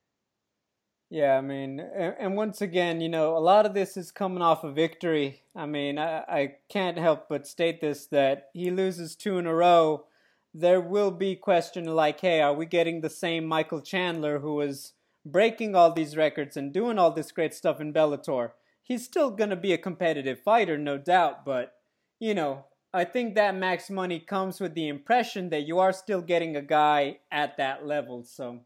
[1.10, 4.64] Yeah, I mean, and, once again, you know, a lot of this is coming off
[4.64, 5.42] a victory.
[5.54, 9.54] I mean, I, I can't help but state this that he loses two in a
[9.54, 10.06] row.
[10.52, 14.94] There will be question like, hey, are we getting the same Michael Chandler who was
[15.24, 18.50] breaking all these records and doing all this great stuff in Bellator?
[18.82, 21.72] He's still going to be a competitive fighter, no doubt, but,
[22.18, 26.20] you know, I think that max money comes with the impression that you are still
[26.20, 28.24] getting a guy at that level.
[28.24, 28.60] So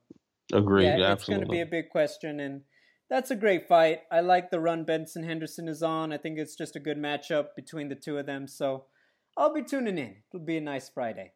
[0.52, 0.98] Agreed.
[0.98, 2.62] Yeah, it's going to be a big question, and
[3.11, 4.00] that's a great fight.
[4.11, 6.12] I like the run Benson Henderson is on.
[6.12, 8.48] I think it's just a good matchup between the two of them.
[8.48, 8.84] So
[9.36, 10.16] I'll be tuning in.
[10.32, 11.32] It'll be a nice Friday.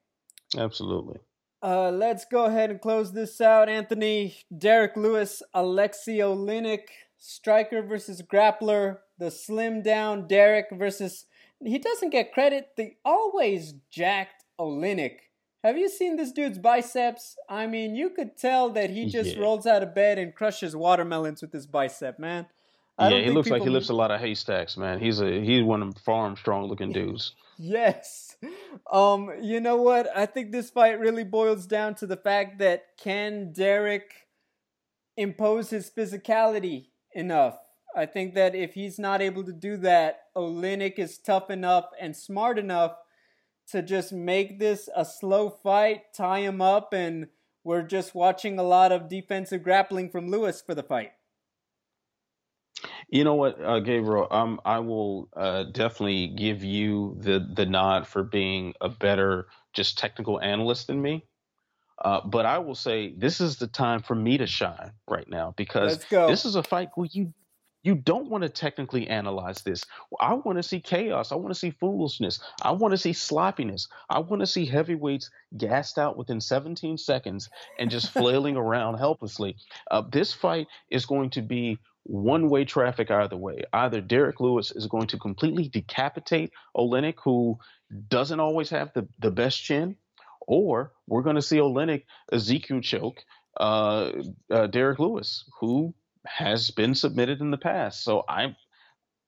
[0.57, 1.19] Absolutely.
[1.63, 3.69] Uh, let's go ahead and close this out.
[3.69, 6.89] Anthony, Derrick Lewis, Alexei Oleinik,
[7.19, 8.99] striker versus grappler.
[9.19, 11.27] The slim down Derrick versus.
[11.65, 12.71] He doesn't get credit.
[12.77, 15.19] The always jacked Oleinik
[15.65, 17.37] have you seen this dude's biceps?
[17.49, 19.43] I mean, you could tell that he just yeah.
[19.43, 22.47] rolls out of bed and crushes watermelons with his bicep, man.
[22.99, 25.01] I yeah, he looks like he lifts a lot of haystacks, man.
[25.01, 27.35] He's a he's one of farm strong looking dudes.
[27.59, 28.37] yes.
[28.91, 30.09] Um, you know what?
[30.15, 34.23] I think this fight really boils down to the fact that can Derrick
[35.17, 37.59] impose his physicality enough?
[37.95, 42.17] I think that if he's not able to do that, Oleinik is tough enough and
[42.17, 42.97] smart enough
[43.69, 47.29] to just make this a slow fight, tie him up, and
[47.65, 51.13] we're just watching a lot of defensive grappling from Lewis for the fight.
[53.13, 54.27] You know what, uh, Gabriel?
[54.31, 59.99] Um, I will uh, definitely give you the the nod for being a better just
[59.99, 61.27] technical analyst than me.
[62.03, 65.53] Uh, but I will say this is the time for me to shine right now
[65.59, 67.35] because this is a fight where you
[67.83, 69.85] you don't want to technically analyze this.
[70.19, 71.33] I want to see chaos.
[71.33, 72.41] I want to see foolishness.
[72.63, 73.89] I want to see sloppiness.
[74.09, 79.57] I want to see heavyweights gassed out within 17 seconds and just flailing around helplessly.
[79.91, 83.63] Uh, this fight is going to be one way traffic either way.
[83.73, 87.59] Either Derrick Lewis is going to completely decapitate Oleinik, who
[88.09, 89.97] doesn't always have the, the best chin,
[90.47, 93.25] or we're going to see Oleinik Ezekiel choke
[93.59, 94.11] uh,
[94.51, 95.95] uh, Derrick Lewis, who
[96.27, 98.03] has been submitted in the past.
[98.05, 98.57] So I'm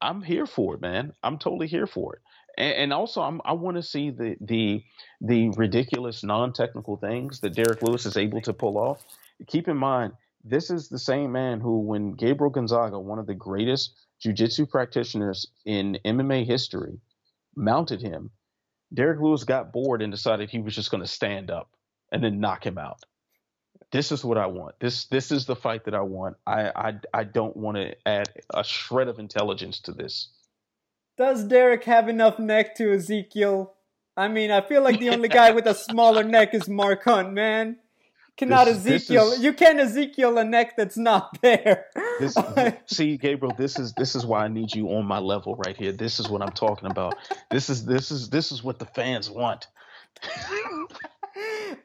[0.01, 1.12] I'm here for it, man.
[1.22, 2.22] I'm totally here for it.
[2.59, 4.85] And, and also, I'm, i want to see the the
[5.20, 9.05] the ridiculous non-technical things that Derrick Lewis is able to pull off.
[9.47, 10.12] Keep in mind,
[10.45, 15.47] this is the same man who, when Gabriel Gonzaga, one of the greatest jiu-jitsu practitioners
[15.64, 17.01] in MMA history,
[17.57, 18.30] mounted him,
[18.92, 21.70] Derrick Lewis got bored and decided he was just going to stand up
[22.12, 23.01] and then knock him out
[23.95, 24.74] this is what I want.
[24.80, 26.36] This this is the fight that I want.
[26.47, 30.30] I I, I don't want to add a shred of intelligence to this.
[31.16, 33.72] Does Derrick have enough neck to Ezekiel?
[34.16, 37.32] I mean, I feel like the only guy with a smaller neck is Mark Hunt,
[37.32, 37.78] man.
[38.37, 39.26] Cannot this, Ezekiel.
[39.26, 41.87] This is, you can't Ezekiel a neck that's not there.
[42.18, 42.37] This,
[42.87, 45.93] see, Gabriel, this is this is why I need you on my level right here.
[45.93, 47.16] This is what I'm talking about.
[47.51, 49.68] This is this is this is what the fans want.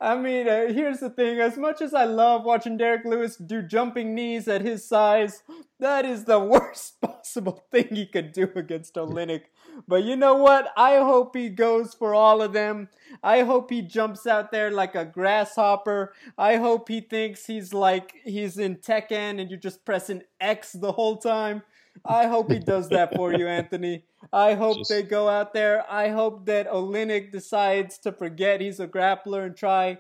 [0.02, 1.40] I mean, uh, here's the thing.
[1.40, 5.44] As much as I love watching Derrick Lewis do jumping knees at his size,
[5.80, 9.44] that is the worst possible thing he could do against Oleinik.
[9.88, 10.70] But you know what?
[10.76, 12.90] I hope he goes for all of them.
[13.24, 16.14] I hope he jumps out there like a grasshopper.
[16.38, 20.92] I hope he thinks he's like he's in Tekken and you're just pressing X the
[20.92, 21.64] whole time.
[22.06, 24.04] I hope he does that for you, Anthony.
[24.32, 24.90] I hope Just...
[24.90, 25.90] they go out there.
[25.92, 30.00] I hope that Oleinik decides to forget he's a grappler and try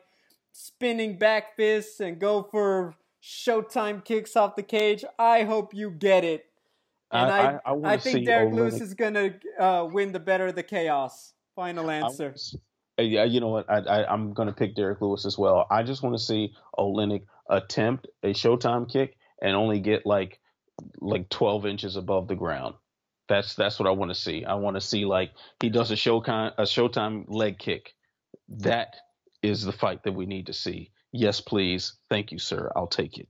[0.52, 5.04] spinning back fists and go for Showtime kicks off the cage.
[5.18, 6.46] I hope you get it.
[7.12, 10.48] And I, I, I, I think Derrick Lewis is going to uh, win the better
[10.48, 11.34] of the chaos.
[11.56, 12.36] Final answer.
[12.98, 13.70] yeah, you know what?
[13.70, 15.66] I, I, am going to pick Derrick Lewis as well.
[15.70, 20.40] I just want to see Oleinik attempt a Showtime kick and only get like
[21.02, 22.76] like 12 inches above the ground.
[23.28, 24.46] That's that's what I want to see.
[24.46, 27.94] I want to see like he does a showtime a showtime leg kick.
[28.48, 28.96] That
[29.44, 30.92] is the fight that we need to see.
[31.12, 31.94] Yes, please.
[32.10, 32.72] Thank you, sir.
[32.76, 33.28] I'll take it.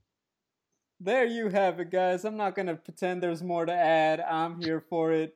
[0.99, 2.26] There you have it, guys.
[2.26, 4.19] I'm not gonna pretend there's more to add.
[4.19, 5.35] I'm here for it.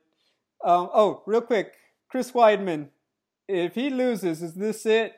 [0.62, 1.72] Um, oh, real quick,
[2.08, 2.88] Chris Weidman.
[3.48, 5.14] If he loses, is this it?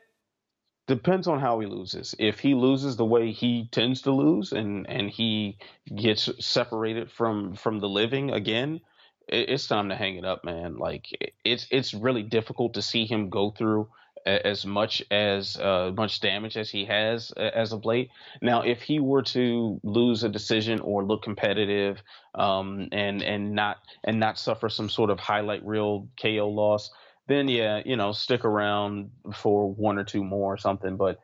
[0.87, 2.15] depends on how he loses.
[2.19, 5.59] If he loses the way he tends to lose, and and he
[5.95, 8.81] gets separated from from the living again,
[9.29, 10.79] it, it's time to hang it up, man.
[10.79, 13.89] Like it's it's really difficult to see him go through
[14.27, 18.11] as much as uh, much damage as he has as of late.
[18.43, 22.03] Now, if he were to lose a decision or look competitive,
[22.35, 26.91] um, and and not and not suffer some sort of highlight reel KO loss,
[27.29, 30.97] then yeah, you know, stick around for one or two more or something.
[30.97, 31.19] But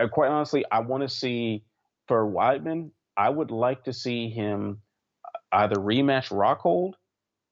[0.00, 1.64] uh, quite honestly, I want to see
[2.06, 2.90] for Weidman.
[3.16, 4.80] I would like to see him
[5.52, 6.92] either rematch Rockhold,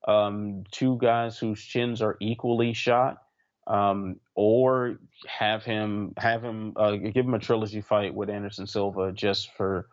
[0.06, 3.18] um, two guys whose chins are equally shot,
[3.66, 9.10] um, or have him have him uh, give him a trilogy fight with Anderson Silva
[9.10, 9.88] just for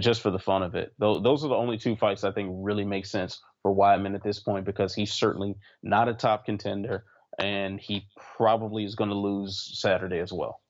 [0.00, 0.92] just for the fun of it.
[0.98, 4.22] Those, those are the only two fights I think really make sense for Weidman at
[4.22, 7.04] this point because he's certainly not a top contender
[7.38, 8.06] and he
[8.36, 10.60] probably is going to lose Saturday as well.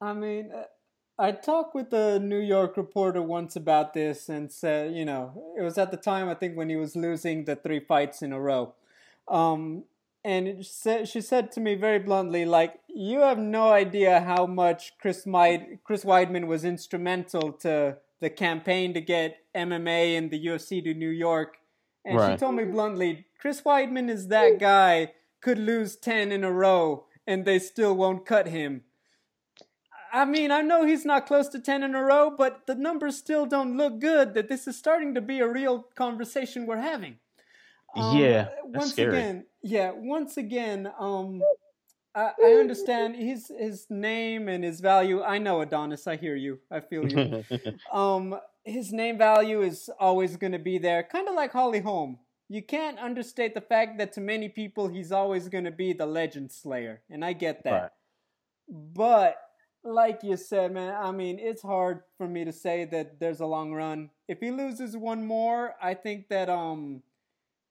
[0.00, 0.64] I mean, uh,
[1.18, 5.62] I talked with a New York reporter once about this and said, you know, it
[5.62, 8.40] was at the time I think when he was losing the three fights in a
[8.40, 8.74] row.
[9.28, 9.84] Um,
[10.24, 14.92] and said, she said to me very bluntly, like, you have no idea how much
[14.98, 20.82] Chris, Meid, Chris Weidman was instrumental to the campaign to get MMA and the UFC
[20.82, 21.58] to New York.
[22.04, 22.32] And right.
[22.32, 27.04] she told me bluntly, Chris Weidman is that guy, could lose 10 in a row,
[27.26, 28.82] and they still won't cut him.
[30.10, 33.18] I mean, I know he's not close to 10 in a row, but the numbers
[33.18, 37.18] still don't look good that this is starting to be a real conversation we're having.
[37.96, 38.48] Um, yeah.
[38.64, 39.16] once scary.
[39.16, 41.42] again, yeah, once again, um,
[42.14, 45.22] I, I, understand his his name and his value.
[45.22, 46.06] I know Adonis.
[46.06, 46.58] I hear you.
[46.70, 47.44] I feel you.
[47.92, 52.18] um, his name value is always going to be there, kind of like Holly Holm.
[52.48, 56.06] You can't understate the fact that to many people he's always going to be the
[56.06, 57.70] legend slayer, and I get that.
[57.70, 57.90] Right.
[58.68, 59.36] But
[59.84, 63.46] like you said, man, I mean, it's hard for me to say that there's a
[63.46, 64.10] long run.
[64.28, 67.02] If he loses one more, I think that um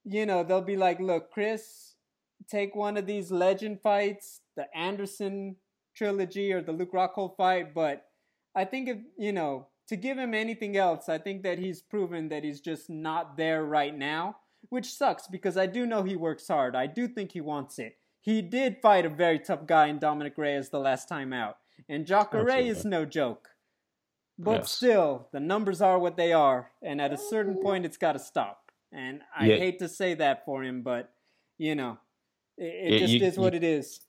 [0.05, 1.95] you know, they'll be like, look, Chris,
[2.49, 5.55] take one of these legend fights, the Anderson
[5.95, 7.73] trilogy or the Luke Rockhold fight.
[7.73, 8.05] But
[8.55, 12.29] I think if, you know, to give him anything else, I think that he's proven
[12.29, 14.37] that he's just not there right now,
[14.69, 16.75] which sucks because I do know he works hard.
[16.75, 17.97] I do think he wants it.
[18.21, 21.57] He did fight a very tough guy in Dominick Reyes the last time out.
[21.89, 23.49] And Jacare is no joke.
[24.39, 24.71] But yes.
[24.71, 26.71] still, the numbers are what they are.
[26.81, 27.61] And at a certain mm.
[27.61, 28.62] point, it's got to stop.
[28.93, 29.57] And I yeah.
[29.57, 31.11] hate to say that for him, but
[31.57, 31.97] you know,
[32.57, 33.99] it, it yeah, just you, is what you, it is.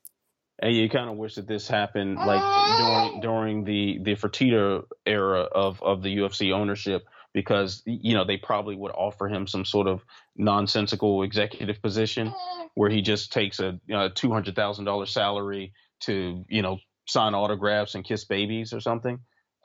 [0.60, 2.26] And you kind of wish that this happened ah!
[2.26, 8.24] like during during the the Fertitta era of of the UFC ownership because you know
[8.24, 10.02] they probably would offer him some sort of
[10.36, 12.32] nonsensical executive position
[12.74, 16.78] where he just takes a you know, two hundred thousand dollar salary to you know
[17.06, 19.18] sign autographs and kiss babies or something.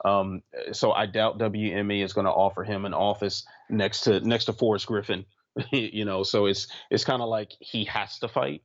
[0.04, 4.46] Um, so I doubt WME is going to offer him an office next to next
[4.46, 5.24] to Forrest Griffin.
[5.72, 8.62] you know, so it's it's kind of like he has to fight,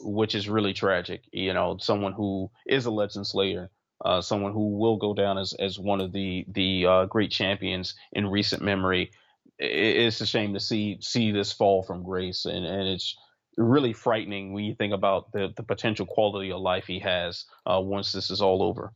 [0.00, 1.22] which is really tragic.
[1.32, 3.70] You know, someone who is a legend slayer,
[4.04, 7.94] uh, someone who will go down as as one of the the uh, great champions
[8.12, 9.10] in recent memory.
[9.58, 13.16] It's a shame to see see this fall from grace, and and it's
[13.58, 17.80] really frightening when you think about the the potential quality of life he has uh,
[17.80, 18.92] once this is all over.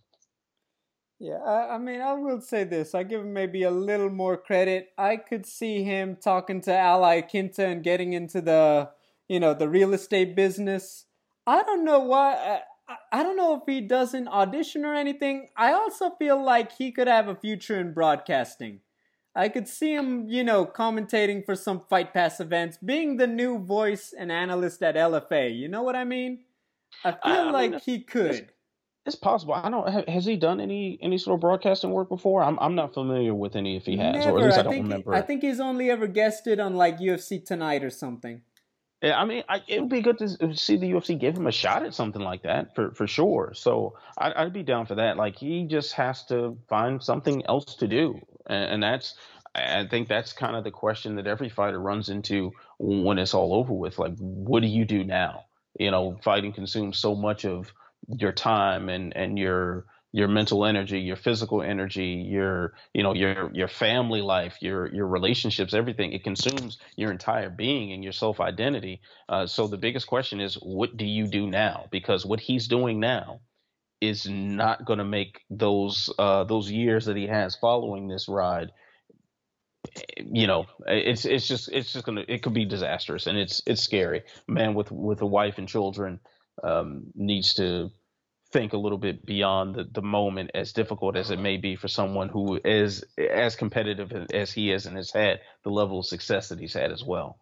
[1.18, 2.94] Yeah, I, I, mean, I will say this.
[2.94, 4.88] I give him maybe a little more credit.
[4.98, 8.90] I could see him talking to Al Iaquinta and getting into the,
[9.28, 11.06] you know, the real estate business.
[11.46, 12.34] I don't know why.
[12.34, 12.60] I,
[13.10, 15.48] I don't know if he doesn't audition or anything.
[15.56, 18.80] I also feel like he could have a future in broadcasting.
[19.34, 23.58] I could see him, you know, commentating for some Fight Pass events, being the new
[23.58, 25.56] voice and analyst at LFA.
[25.56, 26.40] You know what I mean?
[27.04, 28.52] I feel I, like mean, he could.
[29.06, 29.54] It's possible.
[29.54, 30.08] I don't.
[30.08, 32.42] Has he done any any sort of broadcasting work before?
[32.42, 34.38] I'm I'm not familiar with any if he has, Never.
[34.38, 35.14] or at least I, I don't think, remember.
[35.14, 38.42] I think he's only ever guested on like UFC Tonight or something.
[39.02, 41.52] Yeah, I mean, I, it would be good to see the UFC give him a
[41.52, 43.52] shot at something like that for for sure.
[43.54, 45.16] So I'd, I'd be down for that.
[45.16, 49.14] Like he just has to find something else to do, and, and that's
[49.54, 53.54] I think that's kind of the question that every fighter runs into when it's all
[53.54, 53.98] over with.
[53.98, 55.44] Like, what do you do now?
[55.78, 57.72] You know, fighting consumes so much of
[58.08, 63.50] your time and and your your mental energy, your physical energy, your you know your
[63.52, 66.12] your family life, your your relationships, everything.
[66.12, 69.00] It consumes your entire being and your self identity.
[69.28, 71.86] Uh, so the biggest question is, what do you do now?
[71.90, 73.40] Because what he's doing now
[74.00, 78.70] is not going to make those uh, those years that he has following this ride.
[80.18, 83.82] You know, it's it's just it's just gonna it could be disastrous and it's it's
[83.82, 84.22] scary.
[84.48, 86.20] Man with with a wife and children
[86.62, 87.90] um, needs to
[88.56, 91.88] think a little bit beyond the, the moment, as difficult as it may be for
[91.88, 96.48] someone who is as competitive as he is and has had the level of success
[96.48, 97.38] that he's had as well.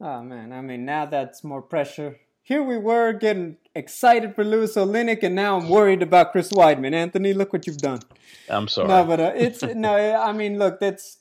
[0.00, 2.18] Oh man, I mean now that's more pressure.
[2.42, 6.92] Here we were getting excited for Lewis Oleinik, and now I'm worried about Chris Weidman.
[6.92, 8.00] Anthony, look what you've done.
[8.50, 8.88] I'm sorry.
[8.88, 9.94] No, but uh, it's no.
[9.96, 11.18] I mean, look, that's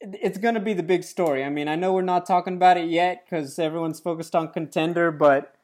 [0.00, 1.44] it's going to be the big story.
[1.44, 5.10] I mean, I know we're not talking about it yet because everyone's focused on contender,
[5.10, 5.54] but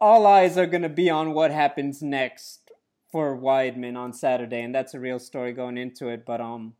[0.00, 2.70] all eyes are going to be on what happens next
[3.10, 6.24] for Weidman on Saturday, and that's a real story going into it.
[6.24, 6.74] But um,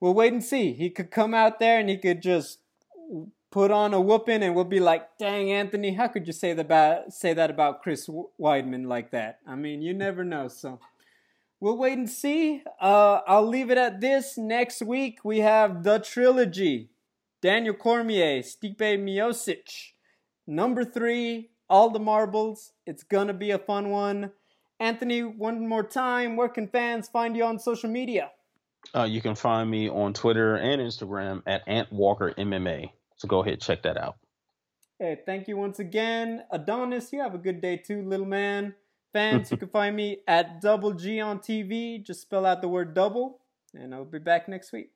[0.00, 0.72] we'll wait and see.
[0.72, 2.60] He could come out there and he could just
[3.50, 7.12] put on a whooping, and we'll be like, "Dang, Anthony, how could you say that
[7.12, 8.08] say that about Chris
[8.40, 10.48] Weidman like that?" I mean, you never know.
[10.48, 10.80] So
[11.60, 12.62] we'll wait and see.
[12.80, 14.36] Uh, I'll leave it at this.
[14.36, 16.90] Next week we have the trilogy:
[17.42, 19.92] Daniel Cormier, Stipe Miocic.
[20.48, 22.72] Number three, all the marbles.
[22.86, 24.32] It's gonna be a fun one.
[24.78, 28.30] Anthony, one more time, where can fans find you on social media?
[28.94, 32.90] Uh, you can find me on Twitter and Instagram at Ant Walker MMA.
[33.16, 34.16] So go ahead, check that out.
[34.98, 36.44] Hey, thank you once again.
[36.50, 38.74] Adonis, you have a good day too, little man.
[39.12, 42.04] Fans, you can find me at Double G on TV.
[42.04, 43.40] Just spell out the word double,
[43.72, 44.90] and I'll be back next week.